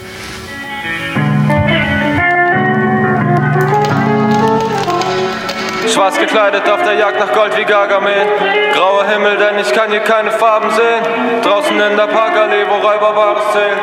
[5.93, 8.25] Schwarz gekleidet auf der Jagd nach Gold wie Gargamel.
[8.73, 11.41] Grauer Himmel, denn ich kann hier keine Farben sehen.
[11.43, 13.77] Draußen in der Parkallee, wo Räuber Wahres zählen.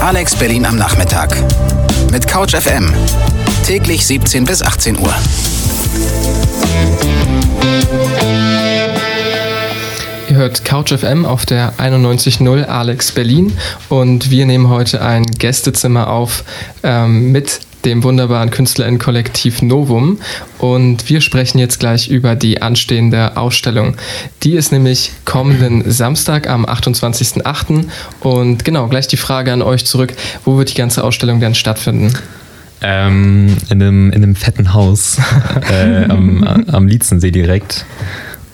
[0.00, 1.36] Alex Berlin am Nachmittag.
[2.10, 2.92] Mit Couch FM.
[3.64, 5.14] Täglich 17 bis 18 Uhr.
[10.32, 13.52] Ihr hört Couch FM auf der 91.0 Alex Berlin
[13.90, 16.44] und wir nehmen heute ein Gästezimmer auf
[16.82, 20.20] ähm, mit dem wunderbaren KünstlerInnen-Kollektiv Novum
[20.56, 23.98] und wir sprechen jetzt gleich über die anstehende Ausstellung.
[24.42, 27.84] Die ist nämlich kommenden Samstag am 28.08.
[28.20, 30.14] und genau, gleich die Frage an euch zurück,
[30.46, 32.14] wo wird die ganze Ausstellung denn stattfinden?
[32.80, 35.18] Ähm, in, einem, in einem fetten Haus
[35.70, 37.84] äh, am, am Lietzensee direkt.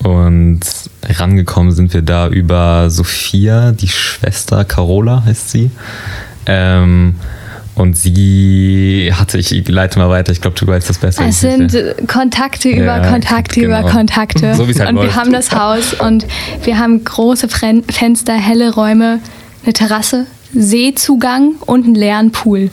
[0.02, 0.61] Und
[1.08, 5.70] rangekommen sind wir da über Sophia, die Schwester Carola heißt sie.
[6.46, 7.16] Ähm,
[7.74, 11.24] und sie hatte, ich leite mal weiter, ich glaube, du weißt das besser.
[11.26, 11.72] Es sind
[12.08, 13.80] Kontakte über Ja, Kontakte genau.
[13.80, 14.54] über Kontakte.
[14.56, 15.16] So wie es halt und wir läuft.
[15.16, 16.26] haben das Haus und
[16.64, 19.20] wir haben große Fenster, helle Räume,
[19.64, 22.70] eine Terrasse, Seezugang und einen leeren Pool.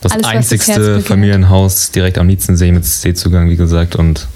[0.00, 1.02] das alles, das einzigste begehrt.
[1.06, 3.94] Familienhaus direkt am Lietzensee mit Seezugang, wie gesagt.
[3.96, 4.26] Und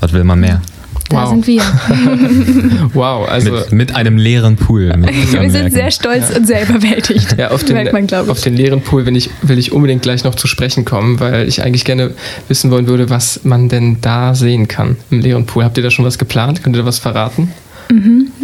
[0.00, 0.62] was will man mehr?
[1.10, 1.28] Da Wow.
[1.30, 1.62] sind wir.
[2.94, 4.92] Wow, also mit, mit einem leeren Pool.
[4.96, 7.36] wir sind sehr stolz und sehr überwältigt.
[7.38, 8.44] Ja, auf den, Merkt man, glaube auf ich.
[8.44, 11.62] den leeren Pool will ich, will ich unbedingt gleich noch zu sprechen kommen, weil ich
[11.62, 12.12] eigentlich gerne
[12.48, 15.64] wissen wollen würde, was man denn da sehen kann im leeren Pool.
[15.64, 16.62] Habt ihr da schon was geplant?
[16.62, 17.50] Könnt ihr da was verraten?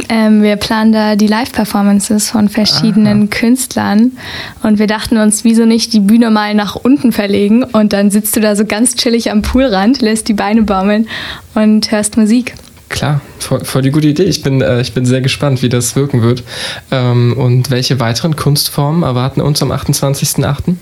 [0.08, 4.12] Ähm, wir planen da die Live-Performances von verschiedenen Künstlern
[4.62, 8.36] und wir dachten uns, wieso nicht die Bühne mal nach unten verlegen und dann sitzt
[8.36, 11.08] du da so ganz chillig am Poolrand, lässt die Beine baumeln
[11.54, 12.54] und hörst Musik.
[12.88, 14.24] Klar, voll, voll die gute Idee.
[14.24, 16.44] Ich bin, äh, ich bin sehr gespannt, wie das wirken wird.
[16.90, 20.76] Ähm, und welche weiteren Kunstformen erwarten uns am 28.08.?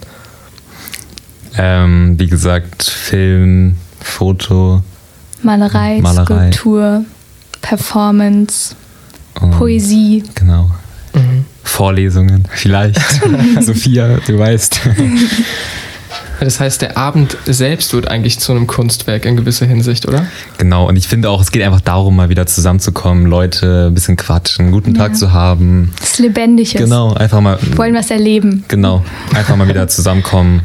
[1.56, 4.82] Ähm, wie gesagt, Film, Foto,
[5.42, 6.50] Malerei, Malerei.
[6.50, 7.04] Skulptur,
[7.62, 8.74] Performance,
[9.40, 10.22] und, Poesie.
[10.34, 10.70] Genau.
[11.62, 13.00] Vorlesungen, vielleicht.
[13.60, 14.80] Sophia, du weißt.
[16.40, 20.26] Das heißt, der Abend selbst wird eigentlich zu einem Kunstwerk in gewisser Hinsicht, oder?
[20.58, 24.16] genau, und ich finde auch, es geht einfach darum, mal wieder zusammenzukommen, Leute ein bisschen
[24.16, 25.18] quatschen, einen guten Tag Ja.
[25.18, 25.92] zu haben.
[26.00, 26.74] Das Lebendiges.
[26.80, 27.58] Genau, einfach mal.
[27.62, 28.64] Wir wollen was erleben.
[28.68, 30.62] Genau, einfach mal wieder zusammenkommen.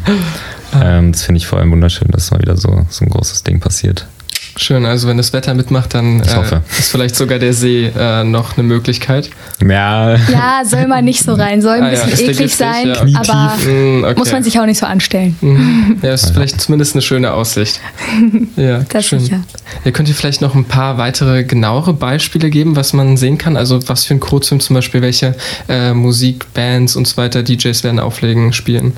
[0.74, 3.60] Ähm, das finde ich vor allem wunderschön, dass mal wieder so, so ein großes Ding
[3.60, 4.08] passiert.
[4.58, 8.58] Schön, also wenn das Wetter mitmacht, dann äh, ist vielleicht sogar der See äh, noch
[8.58, 9.30] eine Möglichkeit.
[9.62, 12.88] Ja, Ja, soll man nicht so rein, soll ein Ah ja, bisschen der eklig sein,
[12.88, 13.20] ja.
[13.20, 14.16] Aber Mm, okay.
[14.18, 15.36] muss man sich auch nicht so anstellen.
[15.42, 15.98] Mhm.
[16.02, 17.80] Ja, ist vielleicht zumindest eine schöne Aussicht.
[18.56, 19.20] Ja, Das schön.
[19.20, 19.42] sicher.
[19.86, 23.56] Ihr könnt ihr vielleicht noch ein paar weitere genauere Beispiele geben, was man sehen kann?
[23.56, 25.36] Also was für ein Kurzfilm zum Beispiel, welche
[25.70, 28.94] äh, Musik, Bands und so weiter DJs werden auflegen, spielen?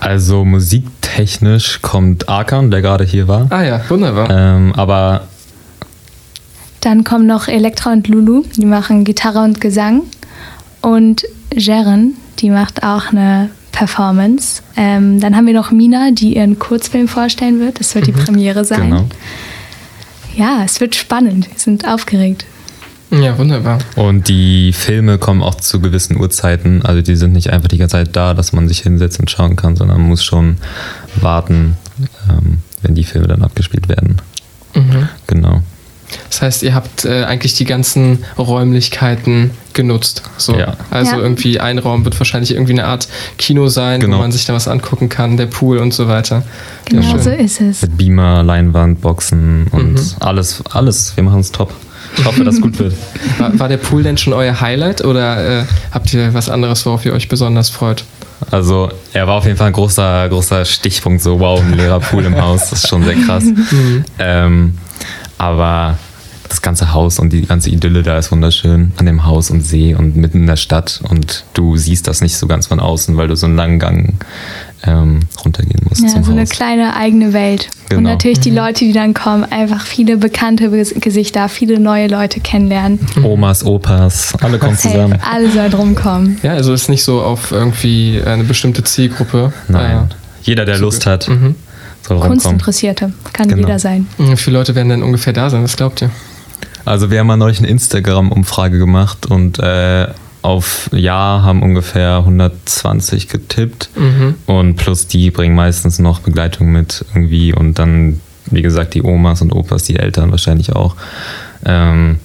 [0.00, 3.46] Also musiktechnisch kommt Arkan, der gerade hier war.
[3.50, 4.28] Ah ja, wunderbar.
[4.30, 5.22] Ähm, aber
[6.80, 10.02] Dann kommen noch Elektra und Lulu, die machen Gitarre und Gesang.
[10.82, 14.62] Und Jeren, die macht auch eine Performance.
[14.76, 17.80] Ähm, dann haben wir noch Mina, die ihren Kurzfilm vorstellen wird.
[17.80, 18.90] Das wird die Premiere sein.
[18.90, 19.04] genau.
[20.36, 21.48] Ja, es wird spannend.
[21.50, 22.44] Wir sind aufgeregt.
[23.10, 23.78] Ja, wunderbar.
[23.94, 26.84] Und die Filme kommen auch zu gewissen Uhrzeiten.
[26.84, 29.54] Also die sind nicht einfach die ganze Zeit da, dass man sich hinsetzt und schauen
[29.56, 30.56] kann, sondern man muss schon
[31.14, 31.76] warten,
[32.28, 34.16] ähm, wenn die Filme dann abgespielt werden.
[34.74, 35.08] Mhm.
[35.28, 35.62] Genau.
[36.30, 40.22] Das heißt, ihr habt äh, eigentlich die ganzen Räumlichkeiten genutzt.
[40.36, 40.56] So.
[40.56, 40.76] Ja.
[40.90, 41.18] Also Ja.
[41.18, 44.16] irgendwie ein Raum wird wahrscheinlich irgendwie eine Art Kino sein, Genau.
[44.18, 46.42] wo man sich da was angucken kann, der Pool und so weiter.
[46.86, 47.22] Genau schön.
[47.22, 47.82] so ist es.
[47.82, 50.00] Mit Beamer, Leinwand, Boxen und Mhm.
[50.20, 51.16] alles, alles.
[51.16, 51.72] Wir machen es top.
[52.18, 52.94] Ich hoffe, dass es gut wird.
[53.38, 57.04] War, war der Pool denn schon euer Highlight oder äh, habt ihr was anderes, worauf
[57.04, 58.04] ihr euch besonders freut?
[58.50, 62.24] Also er war auf jeden Fall ein großer, großer Stichpunkt, so wow, ein leerer Pool
[62.24, 63.44] im Haus, das ist schon sehr krass.
[64.18, 64.78] Ähm,
[65.38, 65.98] aber
[66.48, 69.94] das ganze Haus und die ganze Idylle da ist wunderschön an dem Haus und See
[69.94, 73.28] und mitten in der Stadt und du siehst das nicht so ganz von außen, weil
[73.28, 74.14] du so einen langen Gang
[74.84, 76.50] ähm, runtergehen musst Ja, zum so eine Haus.
[76.50, 77.68] kleine eigene Welt.
[77.90, 78.10] Und Genau.
[78.10, 82.98] natürlich die Leute, die dann kommen, einfach viele bekannte Ges- Gesichter, viele neue Leute kennenlernen.
[83.22, 85.18] Omas, Opas, alle kommen zusammen.
[85.18, 86.38] Safe, alle sollen rumkommen.
[86.42, 89.52] Ja, also ist nicht so auf irgendwie eine bestimmte Zielgruppe.
[89.68, 90.10] Nein,
[90.42, 91.54] jeder, der Lust hat, Mhm.
[92.02, 92.38] soll rumkommen.
[92.38, 93.60] Kunstinteressierte, kann Genau.
[93.62, 94.06] jeder sein.
[94.18, 95.62] Äh, Wie viele Leute werden denn ungefähr da sein?
[95.62, 96.10] Was glaubt ihr?
[96.84, 100.06] Also wir haben mal neulich eine Instagram-Umfrage gemacht und äh,
[100.46, 104.34] auf Ja haben ungefähr 120 getippt Mhm.
[104.46, 109.42] und plus die bringen meistens noch Begleitung mit irgendwie und dann, wie gesagt, die Omas
[109.42, 110.94] und Opas, die Eltern wahrscheinlich auch.
[111.64, 112.20] Ähm,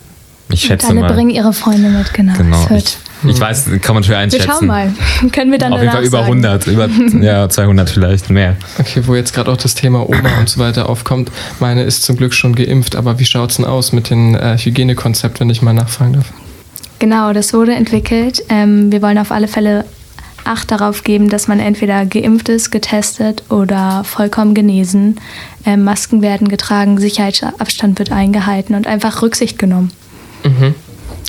[0.50, 1.14] ich Und schätze alle mal.
[1.14, 2.34] bringen ihre Freunde mit, genau.
[2.38, 2.68] Genau.
[2.76, 4.48] Ich, ich weiß, kann man schwer wir einschätzen.
[4.50, 4.92] schauen mal.
[5.32, 6.44] Können wir dann Auf jeden Fall über sagen.
[6.46, 6.90] 100, über
[7.22, 8.58] ja, 200 vielleicht mehr.
[8.78, 11.32] Okay, wo jetzt gerade auch das Thema Oma und so weiter aufkommt.
[11.62, 14.58] Meine ist zum Glück schon geimpft, aber wie schaut es denn aus mit dem äh,
[14.58, 16.26] Hygienekonzept, wenn ich mal nachfragen darf?
[17.02, 18.44] Genau, das wurde entwickelt.
[18.48, 19.86] Ähm, wir wollen auf alle Fälle
[20.44, 25.20] Acht darauf geben, dass man entweder geimpft ist, getestet oder vollkommen genesen.
[25.66, 29.92] Ähm, Masken werden getragen, Sicherheitsabstand wird eingehalten und einfach Rücksicht genommen.
[30.44, 30.76] Mhm.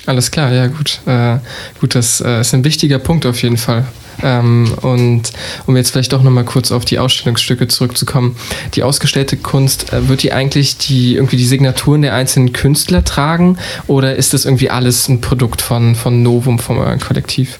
[0.05, 0.99] Alles klar, ja gut.
[1.07, 1.37] Äh,
[1.79, 3.85] gut, das äh, ist ein wichtiger Punkt auf jeden Fall.
[4.21, 5.31] Ähm, und
[5.65, 8.35] um jetzt vielleicht doch nochmal kurz auf die Ausstellungsstücke zurückzukommen.
[8.75, 13.57] Die ausgestellte Kunst, äh, wird die eigentlich die, irgendwie die Signaturen der einzelnen Künstler tragen
[13.87, 17.59] oder ist das irgendwie alles ein Produkt von, von Novum, vom euren Kollektiv?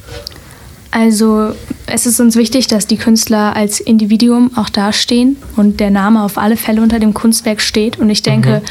[0.91, 1.55] Also
[1.87, 6.37] es ist uns wichtig, dass die Künstler als Individuum auch dastehen und der Name auf
[6.37, 7.97] alle Fälle unter dem Kunstwerk steht.
[7.97, 8.61] Und ich denke,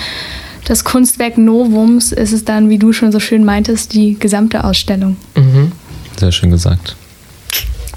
[0.65, 5.17] das Kunstwerk Novums ist es dann, wie du schon so schön meintest, die gesamte Ausstellung.
[5.35, 5.73] Mhm.
[6.17, 6.95] Sehr schön gesagt.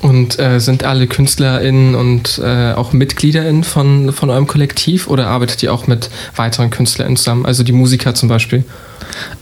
[0.01, 5.63] Und äh, sind alle KünstlerInnen und äh, auch MitgliederInnen von, von eurem Kollektiv oder arbeitet
[5.63, 7.45] ihr auch mit weiteren KünstlerInnen zusammen?
[7.45, 8.65] Also die Musiker zum Beispiel?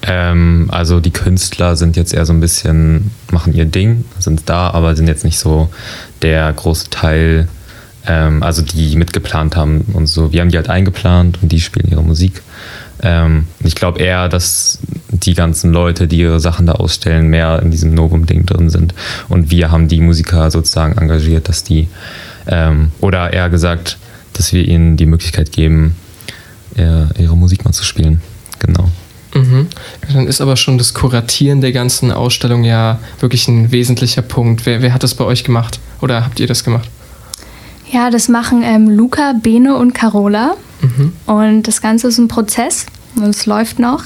[0.04, 4.70] Ähm, also die Künstler sind jetzt eher so ein bisschen, machen ihr Ding, sind da,
[4.70, 5.70] aber sind jetzt nicht so
[6.22, 7.48] der große Teil,
[8.06, 10.32] ähm, also die mitgeplant haben und so.
[10.32, 12.42] Wir haben die halt eingeplant und die spielen ihre Musik.
[13.04, 17.70] Ähm, ich glaube eher, dass die ganzen Leute, die ihre Sachen da ausstellen, mehr in
[17.70, 18.96] diesem Novum-Ding drin sind.
[19.30, 21.88] Und wir haben die Musiker sozusagen engagiert, dass die,
[22.48, 23.98] ähm, oder eher gesagt,
[24.34, 25.96] dass wir ihnen die Möglichkeit geben,
[26.76, 28.22] ihre, ihre Musik mal zu spielen.
[28.60, 28.90] Genau.
[29.36, 29.68] Mhm.
[30.12, 34.66] Dann ist aber schon das Kuratieren der ganzen Ausstellung ja wirklich ein wesentlicher Punkt.
[34.66, 35.80] Wer, wer hat das bei euch gemacht?
[36.02, 36.90] Oder habt ihr das gemacht?
[37.94, 40.56] Ja, das machen ähm, Luca, Bene und Carola.
[40.82, 41.14] Mhm.
[41.28, 44.04] Und das Ganze ist ein Prozess und es läuft noch.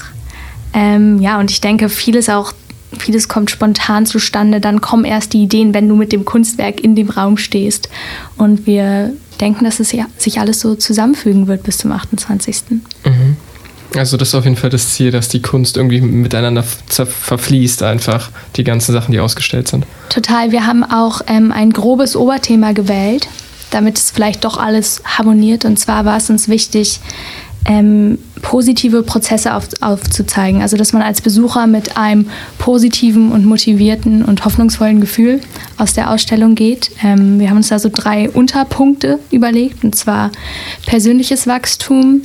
[0.74, 2.52] Ähm, ja, und ich denke, vieles auch,
[2.98, 4.60] vieles kommt spontan zustande.
[4.60, 7.88] Dann kommen erst die Ideen, wenn du mit dem Kunstwerk in dem Raum stehst.
[8.36, 12.56] Und wir denken, dass es sich alles so zusammenfügen wird bis zum 28.
[13.04, 13.36] Mhm.
[13.96, 17.82] Also das ist auf jeden Fall das Ziel, dass die Kunst irgendwie miteinander ver- verfließt
[17.82, 19.86] einfach, die ganzen Sachen, die ausgestellt sind.
[20.10, 20.52] Total.
[20.52, 23.28] Wir haben auch ähm, ein grobes Oberthema gewählt,
[23.70, 25.64] damit es vielleicht doch alles harmoniert.
[25.64, 27.00] Und zwar war es uns wichtig,
[27.64, 30.62] ähm, positive Prozesse auf, aufzuzeigen.
[30.62, 32.28] Also dass man als Besucher mit einem
[32.58, 35.40] positiven und motivierten und hoffnungsvollen Gefühl
[35.76, 36.90] aus der Ausstellung geht.
[37.02, 40.30] Ähm, wir haben uns da so drei Unterpunkte überlegt, und zwar
[40.86, 42.22] persönliches Wachstum,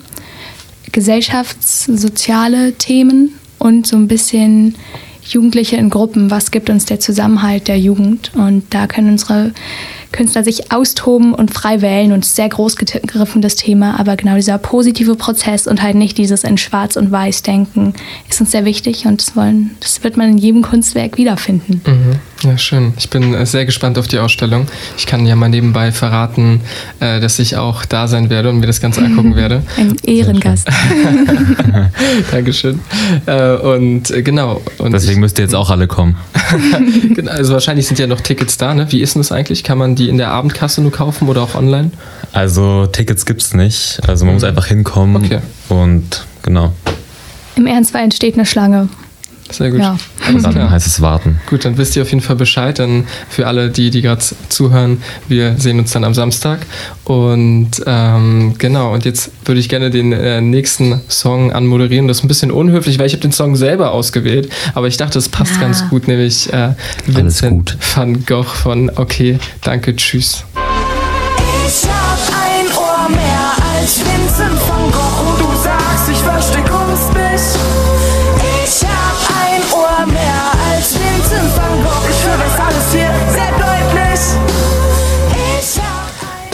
[0.92, 4.76] gesellschaftssoziale Themen und so ein bisschen
[5.26, 6.32] Jugendliche in Gruppen.
[6.32, 8.32] Was gibt uns der Zusammenhalt der Jugend?
[8.36, 9.54] Und da können unsere
[10.14, 14.58] Künstler sich austoben und frei wählen und sehr groß gegriffen das Thema, aber genau dieser
[14.58, 17.94] positive Prozess und halt nicht dieses in Schwarz und Weiß denken
[18.30, 21.82] ist uns sehr wichtig und das wollen, das wird man in jedem Kunstwerk wiederfinden.
[21.86, 22.20] Mhm.
[22.44, 22.94] Ja, schön.
[22.98, 24.68] Ich bin äh, sehr gespannt auf die Ausstellung.
[24.98, 26.60] Ich kann ja mal nebenbei verraten,
[27.00, 29.64] äh, dass ich auch da sein werde und mir das Ganze angucken werde.
[29.78, 30.68] Ein Ehrengast.
[32.32, 32.80] Dankeschön.
[33.26, 34.62] Äh, und genau.
[34.78, 36.18] Und Deswegen müsst ihr jetzt auch alle kommen.
[37.16, 38.92] genau, also wahrscheinlich sind ja noch Tickets da, ne?
[38.92, 39.64] Wie ist denn das eigentlich?
[39.64, 41.92] Kann man die in der Abendkasse nur kaufen oder auch online?
[42.34, 44.02] Also Tickets gibt's nicht.
[44.06, 45.40] Also man muss einfach hinkommen Okay.
[45.70, 46.74] und genau.
[47.56, 48.90] Im Ernstfall entsteht eine Schlange.
[49.54, 49.80] Sehr gut.
[49.80, 49.98] Ja.
[50.28, 50.70] Und dann klar.
[50.70, 51.40] heißt es warten.
[51.50, 52.80] Gut, dann wisst ihr auf jeden Fall Bescheid.
[52.80, 56.60] Dann für alle, die, die gerade zuhören, wir sehen uns dann am Samstag.
[57.04, 62.08] Und ähm, genau, und jetzt würde ich gerne den äh, nächsten Song anmoderieren.
[62.08, 64.50] Das ist ein bisschen unhöflich, weil ich habe den Song selber ausgewählt.
[64.74, 65.62] Aber ich dachte, es passt Ah.
[65.62, 66.70] ganz gut, nämlich äh,
[67.06, 70.44] Vincent van Gogh von Okay, danke, tschüss.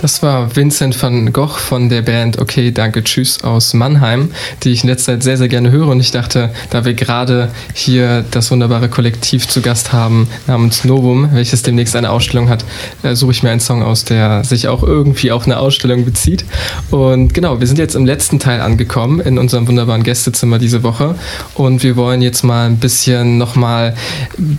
[0.09, 4.31] Das war Vincent van Gogh von der Band Okay, danke, tschüss aus Mannheim,
[4.63, 5.87] die ich in letzter Zeit sehr, sehr gerne höre.
[5.87, 11.29] Und ich dachte, da wir gerade hier das wunderbare Kollektiv zu Gast haben namens Novum,
[11.33, 12.65] welches demnächst eine Ausstellung hat,
[13.03, 16.43] äh, suche ich mir einen Song aus, der sich auch irgendwie auf eine Ausstellung bezieht.
[16.89, 21.13] Und genau, wir sind jetzt im letzten Teil angekommen in unserem wunderbaren Gästezimmer diese Woche.
[21.53, 23.93] Und wir wollen jetzt mal ein bisschen nochmal,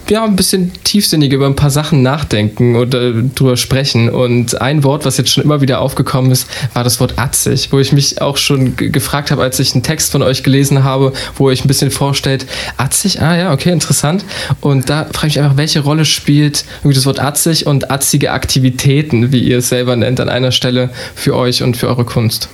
[0.08, 4.10] ja, ein bisschen tiefsinnig über ein paar Sachen nachdenken oder drüber sprechen.
[4.10, 7.78] Und ein Wort, was jetzt schon immer wieder aufgekommen ist, war das Wort atzig, wo
[7.78, 11.12] ich mich auch schon ge- gefragt habe, als ich einen Text von euch gelesen habe,
[11.36, 14.24] wo euch ein bisschen vorstellt, atzig, ah ja, okay, interessant.
[14.60, 19.32] Und da frage ich mich einfach, welche Rolle spielt das Wort atzig und atzige Aktivitäten,
[19.32, 22.48] wie ihr es selber nennt, an einer Stelle für euch und für eure Kunst?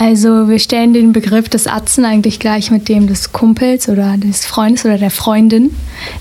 [0.00, 4.46] Also wir stellen den Begriff des Atzen eigentlich gleich mit dem des Kumpels oder des
[4.46, 5.72] Freundes oder der Freundin.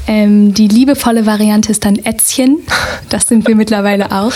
[0.08, 2.58] Ähm, die liebevolle Variante ist dann Ätzchen.
[3.10, 4.34] Das sind wir mittlerweile auch.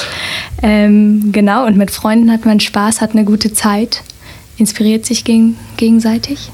[0.61, 4.01] Ähm, genau, und mit Freunden hat man Spaß, hat eine gute Zeit,
[4.57, 6.51] inspiriert sich gegen, gegenseitig.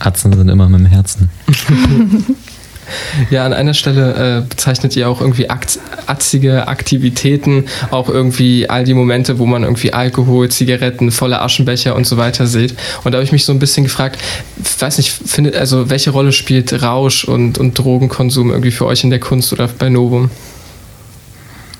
[0.00, 1.30] Atzen sind immer mit dem Herzen.
[3.30, 8.84] Ja, an einer Stelle äh, bezeichnet ihr auch irgendwie akt atzige Aktivitäten, auch irgendwie all
[8.84, 12.74] die Momente, wo man irgendwie Alkohol, Zigaretten, volle Aschenbecher und so weiter sieht.
[13.04, 14.18] Und da habe ich mich so ein bisschen gefragt,
[14.78, 19.10] weiß nicht, findet, also welche Rolle spielt Rausch und, und Drogenkonsum irgendwie für euch in
[19.10, 20.30] der Kunst oder bei Novum?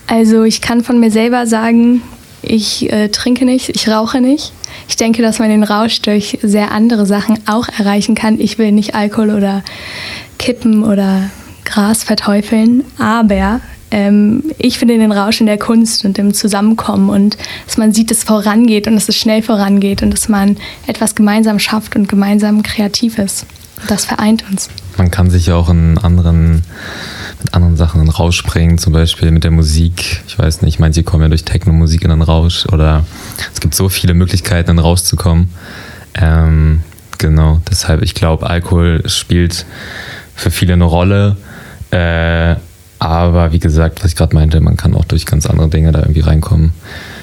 [0.06, 2.02] Also ich kann von mir selber sagen,
[2.42, 4.52] ich äh, trinke nicht, ich rauche nicht.
[4.88, 8.40] Ich denke, dass man den Rausch durch sehr andere Sachen auch erreichen kann.
[8.40, 9.62] Ich will nicht Alkohol oder
[10.38, 11.30] Kippen oder
[11.64, 17.36] Gras verteufeln, aber ähm, ich finde den Rausch in der Kunst und im Zusammenkommen und
[17.66, 21.14] dass man sieht, dass es vorangeht und dass es schnell vorangeht und dass man etwas
[21.14, 23.46] gemeinsam schafft und gemeinsam kreativ ist.
[23.86, 24.68] Das vereint uns.
[24.96, 26.64] Man kann sich ja auch in anderen,
[27.42, 30.22] mit anderen Sachen in Rausch bringen, zum Beispiel mit der Musik.
[30.26, 33.04] Ich weiß nicht, manche kommen ja durch Techno-Musik in den Rausch oder
[33.54, 35.02] es gibt so viele Möglichkeiten, in Rausch.
[36.14, 36.80] Ähm,
[37.18, 39.64] genau, deshalb, ich glaube, Alkohol spielt
[40.38, 41.36] für viele eine Rolle.
[41.90, 42.56] Äh,
[43.00, 46.00] aber wie gesagt, was ich gerade meinte, man kann auch durch ganz andere Dinge da
[46.00, 46.72] irgendwie reinkommen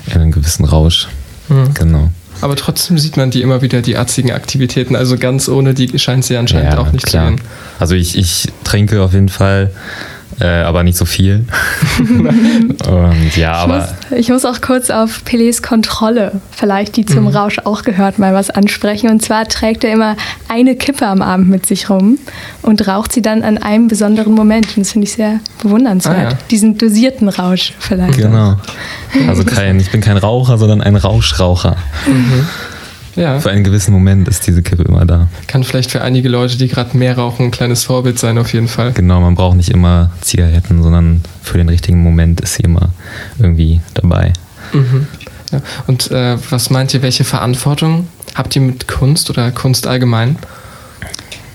[0.07, 1.07] in einen gewissen Rausch.
[1.49, 1.73] Mhm.
[1.73, 2.11] Genau.
[2.41, 4.95] Aber trotzdem sieht man die immer wieder, die atzigen Aktivitäten.
[4.95, 7.29] Also ganz ohne die scheint sie anscheinend auch nicht klar.
[7.29, 7.47] zu gehen.
[7.79, 9.71] Also ich, ich trinke auf jeden Fall,
[10.39, 11.45] äh, aber nicht so viel.
[11.99, 17.27] Und ja, Ich aber muss, ich muss auch kurz auf Pelés Kontrolle, vielleicht die zum
[17.27, 19.09] Rausch auch gehört, mal was ansprechen.
[19.09, 20.15] Und zwar trägt er immer
[20.47, 22.17] eine Kippe am Abend mit sich rum
[22.61, 24.67] und raucht sie dann an einem besonderen Moment.
[24.75, 26.17] Und das finde ich sehr bewundernswert.
[26.17, 26.37] Ah, ja.
[26.51, 28.17] Diesen dosierten Rausch vielleicht.
[28.17, 28.57] genau.
[29.27, 31.77] Also kein, ich bin kein Raucher, sondern ein Rauschraucher.
[33.15, 35.27] Ja, Für einen gewissen Moment ist diese Kippe immer da.
[35.47, 38.67] kann vielleicht für einige Leute, die gerade mehr rauchen, ein kleines Vorbild sein, auf jeden
[38.67, 38.91] Fall.
[38.91, 42.89] Genau, man braucht nicht immer Zigaretten, sondern für den richtigen Moment ist sie immer
[43.39, 44.33] irgendwie dabei.
[44.73, 45.07] Mhm.
[45.51, 45.61] Ja.
[45.87, 50.37] Und äh, was meint ihr, welche Verantwortung habt ihr mit Kunst oder Kunst allgemein?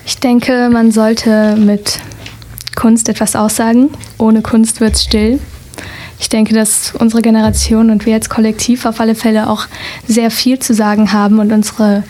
[0.05, 1.99] Ich denke, man sollte mit
[2.75, 3.89] Kunst etwas aussagen.
[4.17, 5.39] Ohne Kunst wird es still.
[6.21, 9.65] Ich denke, dass unsere Generation und wir als Kollektiv auf alle Fälle auch
[10.07, 12.03] sehr viel zu sagen haben und unsere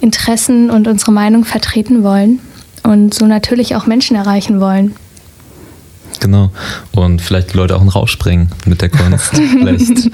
[0.00, 2.38] Interessen und unsere Meinung vertreten wollen
[2.84, 4.94] und so natürlich auch Menschen erreichen wollen.
[6.20, 6.52] Genau.
[6.92, 9.30] Und vielleicht die Leute auch einen Rausch bringen mit der Kunst.
[9.34, 10.10] vielleicht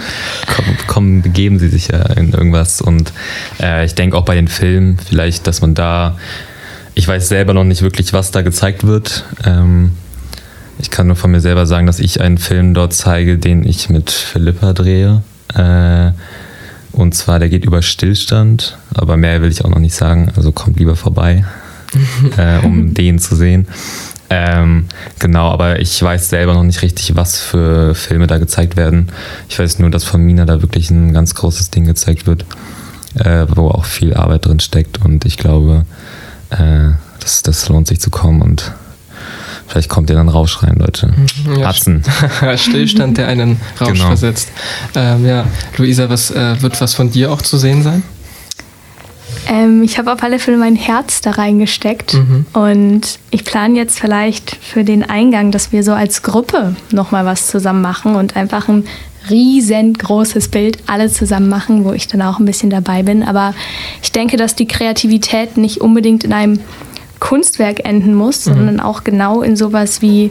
[0.57, 2.81] kommen, kommen, begeben sie sich ja in irgendwas.
[2.81, 3.13] Und
[3.61, 6.17] äh, ich denke auch bei den Filmen, vielleicht, dass man da,
[6.95, 9.27] ich weiß selber noch nicht wirklich, was da gezeigt wird.
[9.45, 9.93] Ähm,
[10.79, 13.91] ich kann nur von mir selber sagen, dass ich einen Film dort zeige, den ich
[13.91, 15.23] mit Philippa drehe.
[15.55, 16.13] Äh,
[16.93, 20.33] und zwar, der geht über Stillstand, aber mehr will ich auch noch nicht sagen.
[20.37, 21.45] Also kommt lieber vorbei,
[22.37, 23.67] äh, um den zu sehen.
[24.31, 24.87] Ähm,
[25.19, 29.09] genau, aber ich weiß selber noch nicht richtig, was für Filme da gezeigt werden.
[29.49, 32.45] Ich weiß nur, dass von Mina da wirklich ein ganz großes Ding gezeigt wird,
[33.15, 35.87] äh, wo auch viel Arbeit drin steckt und ich glaube,
[36.51, 38.73] äh, das, das lohnt sich zu kommen und
[39.69, 41.13] vielleicht kommt ihr dann Rausch rein, Leute.
[41.59, 42.03] Ja, Hatzen.
[42.57, 44.07] Stillstand, der einen Rausch Genau.
[44.09, 44.49] versetzt.
[44.95, 45.45] Ähm, ja,
[45.77, 48.03] Luisa, was äh, wird was von dir auch zu sehen sein?
[49.47, 52.17] Ähm, ich habe auf alle Fälle mein Herz da reingesteckt
[52.53, 57.47] und ich plane jetzt vielleicht für den Eingang, dass wir so als Gruppe nochmal was
[57.47, 58.85] zusammen machen und einfach ein
[59.31, 63.23] riesengroßes Bild alle zusammen machen, wo ich dann auch ein bisschen dabei bin.
[63.23, 63.55] Aber
[64.03, 66.61] ich denke, dass die Kreativität nicht unbedingt in einem
[67.21, 70.31] Kunstwerk enden muss, sondern auch genau in sowas wie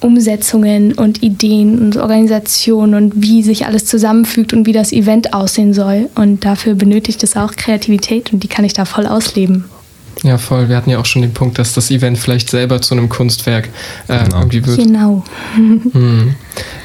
[0.00, 5.74] Umsetzungen und Ideen und Organisation und wie sich alles zusammenfügt und wie das Event aussehen
[5.74, 6.10] soll.
[6.14, 9.64] Und dafür benötigt es auch Kreativität und die kann ich da voll ausleben.
[10.26, 10.68] Ja, voll.
[10.68, 13.68] Wir hatten ja auch schon den Punkt, dass das Event vielleicht selber zu einem Kunstwerk
[14.08, 14.38] äh, Genau.
[14.38, 14.78] irgendwie wird.
[14.78, 15.24] Genau.
[15.54, 16.34] Hm.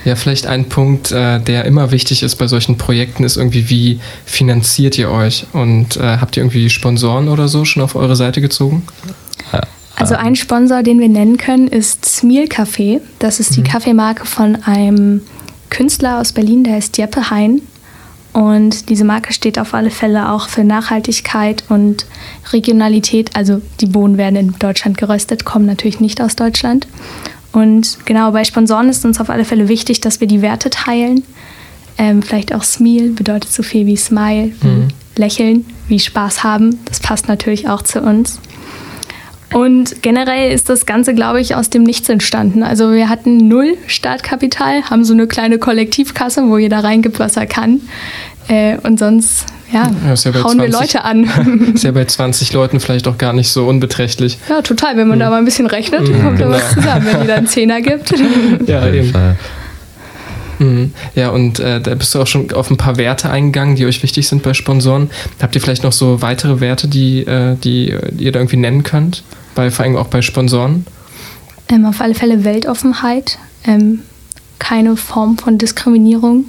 [0.05, 3.99] Ja, vielleicht ein Punkt, äh, der immer wichtig ist bei solchen Projekten, ist irgendwie, wie
[4.25, 5.45] finanziert ihr euch?
[5.53, 8.83] Und äh, habt ihr irgendwie Sponsoren oder so schon auf eure Seite gezogen?
[9.95, 13.01] Also ein Sponsor, den wir nennen können, ist Smiel Café.
[13.19, 15.21] Das ist die Kaffeemarke von einem
[15.69, 17.61] Künstler aus Berlin, der heißt Jeppe Hein.
[18.33, 22.05] Und diese Marke steht auf alle Fälle auch für Nachhaltigkeit und
[22.53, 23.35] Regionalität.
[23.35, 26.87] Also die Bohnen werden in Deutschland geröstet, kommen natürlich nicht aus Deutschland.
[27.51, 31.23] Und genau bei Sponsoren ist uns auf alle Fälle wichtig, dass wir die Werte teilen.
[31.97, 34.87] Ähm, vielleicht auch Smile bedeutet so viel wie Smile, wie
[35.19, 36.79] Lächeln, wie Spaß haben.
[36.85, 38.39] Das passt natürlich auch zu uns.
[39.53, 42.63] Und generell ist das Ganze, glaube ich, aus dem Nichts entstanden.
[42.63, 47.45] Also wir hatten null Startkapital, haben so eine kleine Kollektivkasse, wo jeder reingibt, was er
[47.47, 47.81] kann.
[48.47, 50.71] Äh, und sonst, ja, Ja, ist ja hauen wir 20.
[50.71, 51.71] Leute an.
[51.75, 54.37] Ist ja bei 20 Leuten vielleicht auch gar nicht so unbeträchtlich.
[54.49, 54.97] ja, total.
[54.97, 56.81] Wenn man da mal ein bisschen rechnet, kommt da was genau.
[56.81, 58.13] zusammen, wenn jeder einen Zehner gibt.
[58.67, 59.11] Ja, Auf jeden eben.
[59.11, 59.35] Fall.
[60.59, 60.93] Mhm.
[61.15, 64.03] Ja, und äh, da bist du auch schon auf ein paar Werte eingegangen, die euch
[64.03, 65.09] wichtig sind bei Sponsoren.
[65.41, 69.23] Habt ihr vielleicht noch so weitere Werte, die, äh, die ihr da irgendwie nennen könnt?
[69.55, 70.85] Bei, vor allem auch bei Sponsoren?
[71.69, 74.01] Ähm, auf alle Fälle Weltoffenheit, ähm,
[74.59, 76.45] keine Form von Diskriminierung.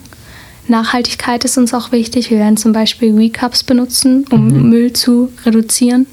[0.68, 2.30] Nachhaltigkeit ist uns auch wichtig.
[2.30, 4.68] Wir werden zum Beispiel Recups benutzen, um Mhm.
[4.70, 6.06] Müll zu reduzieren.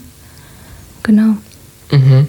[1.04, 1.38] Genau.
[1.92, 2.28] Mhm.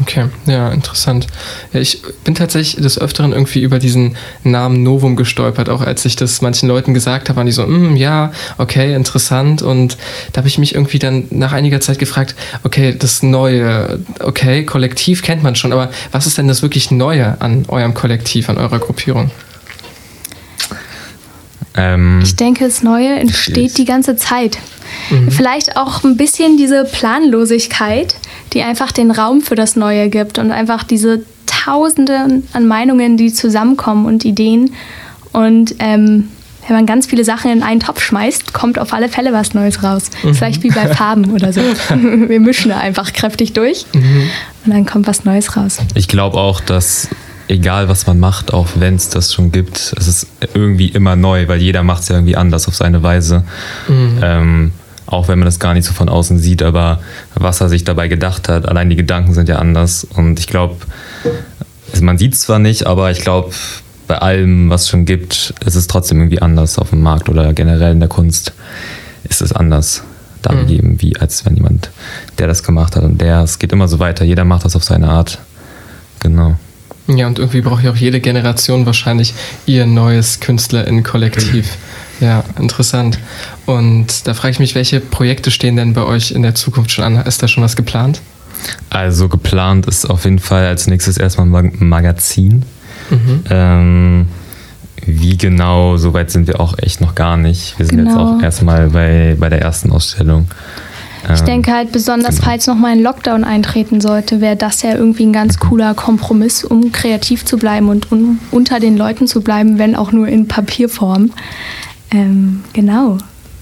[0.00, 1.26] Okay, ja, interessant.
[1.72, 6.16] Ja, ich bin tatsächlich des Öfteren irgendwie über diesen Namen Novum gestolpert, auch als ich
[6.16, 9.60] das manchen Leuten gesagt habe, waren die so, "Mm, ja, okay, interessant.
[9.62, 9.98] Und
[10.32, 15.22] da habe ich mich irgendwie dann nach einiger Zeit gefragt, okay, das Neue, okay, Kollektiv
[15.22, 18.78] kennt man schon, aber was ist denn das wirklich Neue an eurem Kollektiv, an eurer
[18.78, 19.30] Gruppierung?
[21.76, 24.58] Ähm, Ich denke, das Neue entsteht die ganze Zeit.
[25.28, 28.16] Vielleicht auch ein bisschen diese Planlosigkeit,
[28.52, 33.32] die einfach den Raum für das Neue gibt und einfach diese Tausende an Meinungen, die
[33.32, 34.72] zusammenkommen und Ideen.
[35.32, 36.28] Und ähm,
[36.66, 39.82] wenn man ganz viele Sachen in einen Topf schmeißt, kommt auf alle Fälle was Neues
[39.82, 40.04] raus.
[40.34, 41.60] Vielleicht wie bei Farben oder so.
[41.90, 45.78] Wir mischen da einfach kräftig durch und dann kommt was Neues raus.
[45.94, 47.08] Ich glaube auch, dass
[47.50, 51.48] egal was man macht, auch wenn es das schon gibt, es ist irgendwie immer neu,
[51.48, 53.44] weil jeder macht es ja irgendwie anders auf seine Weise.
[54.22, 54.72] Ähm,
[55.06, 57.00] auch wenn man das gar nicht so von außen sieht, aber
[57.34, 60.04] was er sich dabei gedacht hat, allein die Gedanken sind ja anders.
[60.04, 60.76] Und ich glaube,
[61.92, 63.52] also man sieht es zwar nicht, aber ich glaube,
[64.06, 67.52] bei allem, was es schon gibt, ist es trotzdem irgendwie anders auf dem Markt oder
[67.52, 68.52] generell in der Kunst
[69.24, 70.04] ist es anders
[70.42, 71.90] dargegeben, wie als wenn jemand,
[72.38, 74.84] der das gemacht hat und der, es geht immer so weiter, jeder macht das auf
[74.84, 75.38] seine Art.
[76.20, 76.56] Genau.
[77.16, 79.34] Ja, und irgendwie braucht ja auch jede Generation wahrscheinlich
[79.66, 81.76] ihr neues KünstlerInnen-Kollektiv.
[82.20, 83.18] Ja, interessant.
[83.66, 87.04] Und da frage ich mich, welche Projekte stehen denn bei euch in der Zukunft schon
[87.04, 87.16] an?
[87.26, 88.20] Ist da schon was geplant?
[88.90, 92.64] Also geplant ist auf jeden Fall als nächstes erstmal ein Mag- Magazin.
[93.50, 94.26] Ähm,
[95.06, 97.78] wie genau, soweit sind wir auch echt noch gar nicht.
[97.78, 98.36] Wir sind jetzt Genau.
[98.38, 100.46] auch erstmal bei, bei der ersten Ausstellung.
[101.34, 102.48] Ich Ähm, denke halt besonders, genau.
[102.48, 106.92] falls nochmal ein Lockdown eintreten sollte, wäre das ja irgendwie ein ganz cooler Kompromiss, um
[106.92, 111.30] kreativ zu bleiben und um unter den Leuten zu bleiben, wenn auch nur in Papierform.
[112.10, 113.18] Ähm, genau.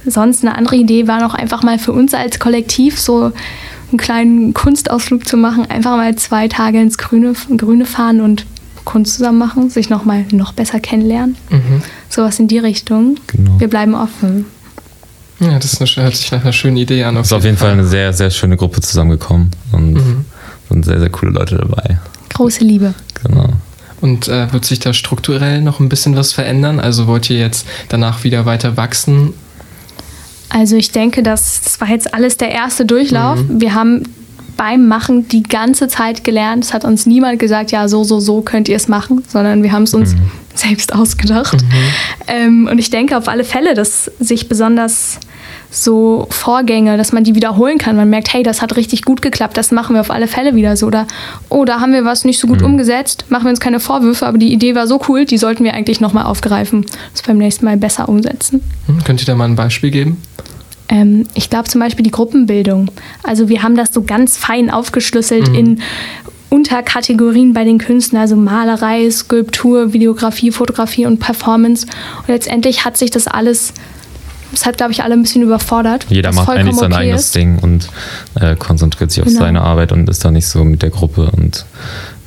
[0.07, 3.33] Sonst eine andere Idee war noch einfach mal für uns als Kollektiv so
[3.91, 8.47] einen kleinen Kunstausflug zu machen, einfach mal zwei Tage ins Grüne, Grüne fahren und
[8.85, 11.37] Kunst zusammen machen, sich nochmal noch besser kennenlernen.
[11.51, 11.83] Mhm.
[12.09, 13.17] Sowas in die Richtung.
[13.27, 13.61] Genau.
[13.61, 14.47] Wir bleiben offen.
[15.41, 17.17] Ja, das ist eine, hört sich nach einer schönen Idee an.
[17.17, 20.01] ist auf jeden Fall eine sehr, sehr schöne Gruppe zusammengekommen und
[20.69, 21.99] sind sehr, sehr coole Leute dabei.
[22.31, 22.95] Große Liebe.
[23.23, 23.49] Genau.
[24.01, 26.79] Und äh, wird sich da strukturell noch ein bisschen was verändern?
[26.79, 29.35] Also wollt ihr jetzt danach wieder weiter wachsen?
[30.51, 33.39] Also ich denke, das, das war jetzt alles der erste Durchlauf.
[33.49, 34.05] Wir haben
[34.57, 36.65] beim Machen die ganze Zeit gelernt.
[36.65, 39.73] Es hat uns niemand gesagt, ja, so, so, so könnt ihr es machen, sondern wir
[39.73, 40.15] haben es uns
[40.55, 41.65] selbst ausgedacht.
[42.27, 45.19] Ähm, und ich denke auf alle Fälle, dass sich besonders
[45.71, 47.97] so Vorgänge, dass man die wiederholen kann.
[47.97, 50.77] Man merkt, hey, das hat richtig gut geklappt, das machen wir auf alle Fälle wieder
[50.77, 50.87] so.
[50.87, 51.07] Oder,
[51.49, 54.39] oh, da haben wir was nicht so gut umgesetzt, machen wir uns keine Vorwürfe, aber
[54.39, 57.77] die Idee war so cool, die sollten wir eigentlich nochmal aufgreifen, das beim nächsten Mal
[57.77, 58.63] besser umsetzen.
[58.87, 60.23] Hm, könnt ihr da mal ein Beispiel geben?
[60.89, 62.91] Ähm, ich glaube zum Beispiel die Gruppenbildung.
[63.23, 65.81] Also wir haben das so ganz fein aufgeschlüsselt in
[66.51, 71.87] Unterkategorien bei den Künstlern, also Malerei, Skulptur, Videografie, Fotografie und Performance.
[72.21, 73.75] Und letztendlich hat sich das alles,
[74.53, 76.07] das hat glaube ich alle ein bisschen überfordert.
[76.09, 77.35] Jeder macht vollkommen eigentlich sein okay eigenes ist.
[77.35, 77.89] Ding und
[78.41, 79.41] äh, konzentriert sich auf Genau.
[79.41, 81.31] seine Arbeit und ist da nicht so mit der Gruppe.
[81.37, 81.67] Und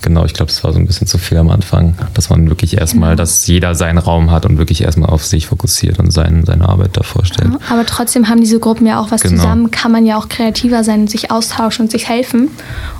[0.01, 2.77] genau, ich glaube, es war so ein bisschen zu viel am Anfang, dass man wirklich
[2.77, 3.17] erstmal, Genau.
[3.17, 6.91] dass jeder seinen Raum hat und wirklich erstmal auf sich fokussiert und sein, seine Arbeit
[6.97, 7.49] da vorstellt.
[7.51, 9.37] Ja, aber trotzdem haben diese Gruppen ja auch was Genau.
[9.41, 12.49] zusammen, kann man ja auch kreativer sein, sich austauschen und sich helfen.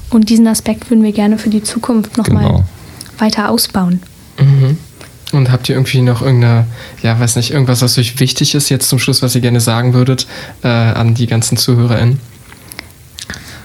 [0.10, 2.64] Und diesen Aspekt würden wir gerne für die Zukunft nochmal Genau.
[3.20, 4.02] weiter ausbauen.
[4.40, 4.78] Mhm.
[5.32, 6.66] Und habt ihr irgendwie noch irgendeine,
[7.02, 9.94] ja, weiß nicht, irgendwas, was euch wichtig ist jetzt zum Schluss, was ihr gerne sagen
[9.94, 10.28] würdet
[10.64, 12.20] äh, an die ganzen ZuhörerInnen?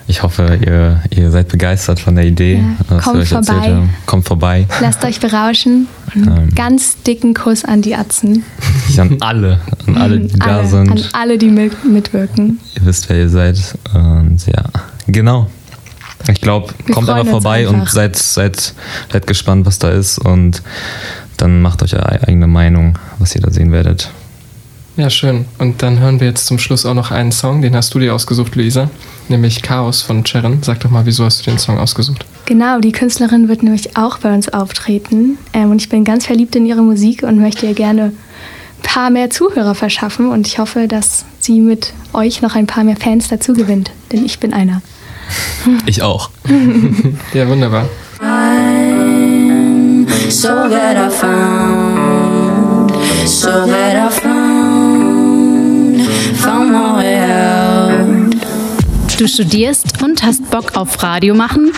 [0.08, 2.62] Ich hoffe, ihr, ihr seid begeistert von der Idee.
[2.88, 3.82] Ja, kommt euch erzählt vorbei.
[4.06, 4.66] Kommt vorbei.
[4.80, 5.88] Lasst euch berauschen.
[6.14, 6.54] Einen Ähm.
[6.54, 8.44] ganz dicken Kuss an die Atzen.
[8.88, 10.90] Ich an alle, an alle, die da alle, sind.
[10.90, 12.60] An alle, die mit, mitwirken.
[12.76, 13.58] Ihr wisst, wer ihr seid.
[13.92, 14.64] Und ja,
[15.08, 15.50] genau.
[16.28, 17.80] Ich glaube, kommt einfach vorbei einfach.
[17.80, 18.74] und seid, seid,
[19.12, 20.18] seid gespannt, was da ist.
[20.18, 20.62] Und
[21.37, 24.11] dann macht euch eure eigene Meinung, was ihr da sehen werdet.
[24.97, 25.45] Ja, schön.
[25.59, 28.14] Und dann hören wir jetzt zum Schluss auch noch einen Song, den hast du dir
[28.14, 28.89] ausgesucht, Luisa,
[29.28, 30.62] nämlich Chaos von Cheren.
[30.62, 32.24] Sag doch mal, wieso hast du den Song ausgesucht?
[32.47, 35.37] Genau, die Künstlerin wird nämlich auch bei uns auftreten.
[35.53, 39.11] Ähm, und ich bin ganz verliebt in ihre Musik und möchte ihr gerne ein paar
[39.11, 40.30] mehr Zuhörer verschaffen.
[40.30, 43.91] Und ich hoffe, dass sie mit euch noch ein paar mehr Fans dazu gewinnt.
[44.12, 44.80] Denn ich bin einer.
[45.84, 46.30] Ich auch.
[47.34, 47.87] Ja, wunderbar.
[50.29, 52.91] So that I found,
[53.29, 56.01] so that I found,
[56.39, 58.35] found my way out.
[59.18, 61.72] Du studierst und hast Bock auf Radio machen?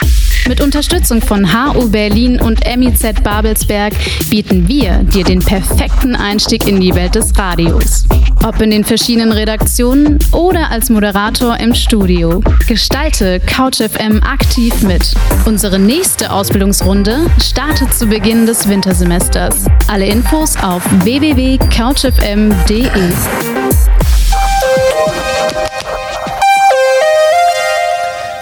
[0.49, 3.93] Mit Unterstützung von HU Berlin und MIZ Babelsberg
[4.31, 8.07] bieten wir dir den perfekten Einstieg in die Welt des Radios.
[8.43, 12.41] Ob in den verschiedenen Redaktionen oder als Moderator im Studio.
[12.67, 15.15] Gestalte CouchFM aktiv mit.
[15.45, 19.67] Unsere nächste Ausbildungsrunde startet zu Beginn des Wintersemesters.
[19.87, 21.59] Alle Infos auf www.couchfm.de.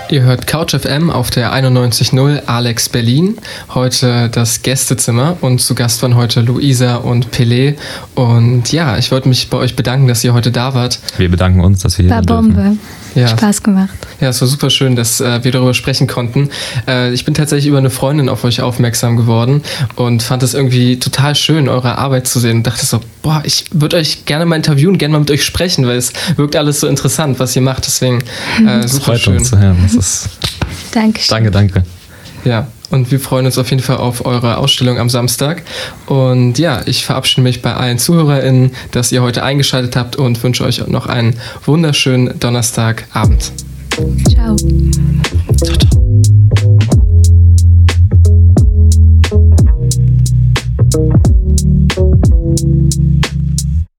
[0.08, 3.38] Ihr hört Couch FM auf der 91.0 Alex Berlin.
[3.74, 7.74] Heute das Gästezimmer und zu Gast waren heute Luisa und Pelé.
[8.14, 11.00] Und ja, ich wollte mich bei euch bedanken, dass ihr heute da wart.
[11.18, 12.80] Wir bedanken uns, dass wir hier War sein dürfen.
[13.16, 13.28] Ja.
[13.28, 13.94] Spaß gemacht.
[14.20, 16.50] Ja, es war super schön, dass äh, wir darüber sprechen konnten.
[16.86, 19.62] Äh, ich bin tatsächlich über eine Freundin auf euch aufmerksam geworden
[19.96, 23.64] und fand es irgendwie total schön, eure Arbeit zu sehen und dachte so, boah, ich
[23.72, 26.86] würde euch gerne mal interviewen, gerne mal mit euch sprechen, weil es wirkt alles so
[26.86, 27.86] interessant, was ihr macht.
[27.86, 28.18] Deswegen
[28.60, 29.38] äh, Das super freut schön.
[29.38, 29.78] uns zu hören.
[29.82, 30.28] Das ist,
[30.92, 31.34] Dankeschön.
[31.34, 31.82] danke, danke.
[32.44, 35.62] Ja, und wir freuen uns auf jeden Fall auf eure Ausstellung am Samstag.
[36.06, 40.64] Und ja, ich verabschiede mich bei allen ZuhörerInnen, dass ihr heute eingeschaltet habt und wünsche
[40.64, 43.52] euch noch einen wunderschönen Donnerstagabend.
[44.28, 44.56] Ciao.
[44.56, 46.05] Ciao, ciao.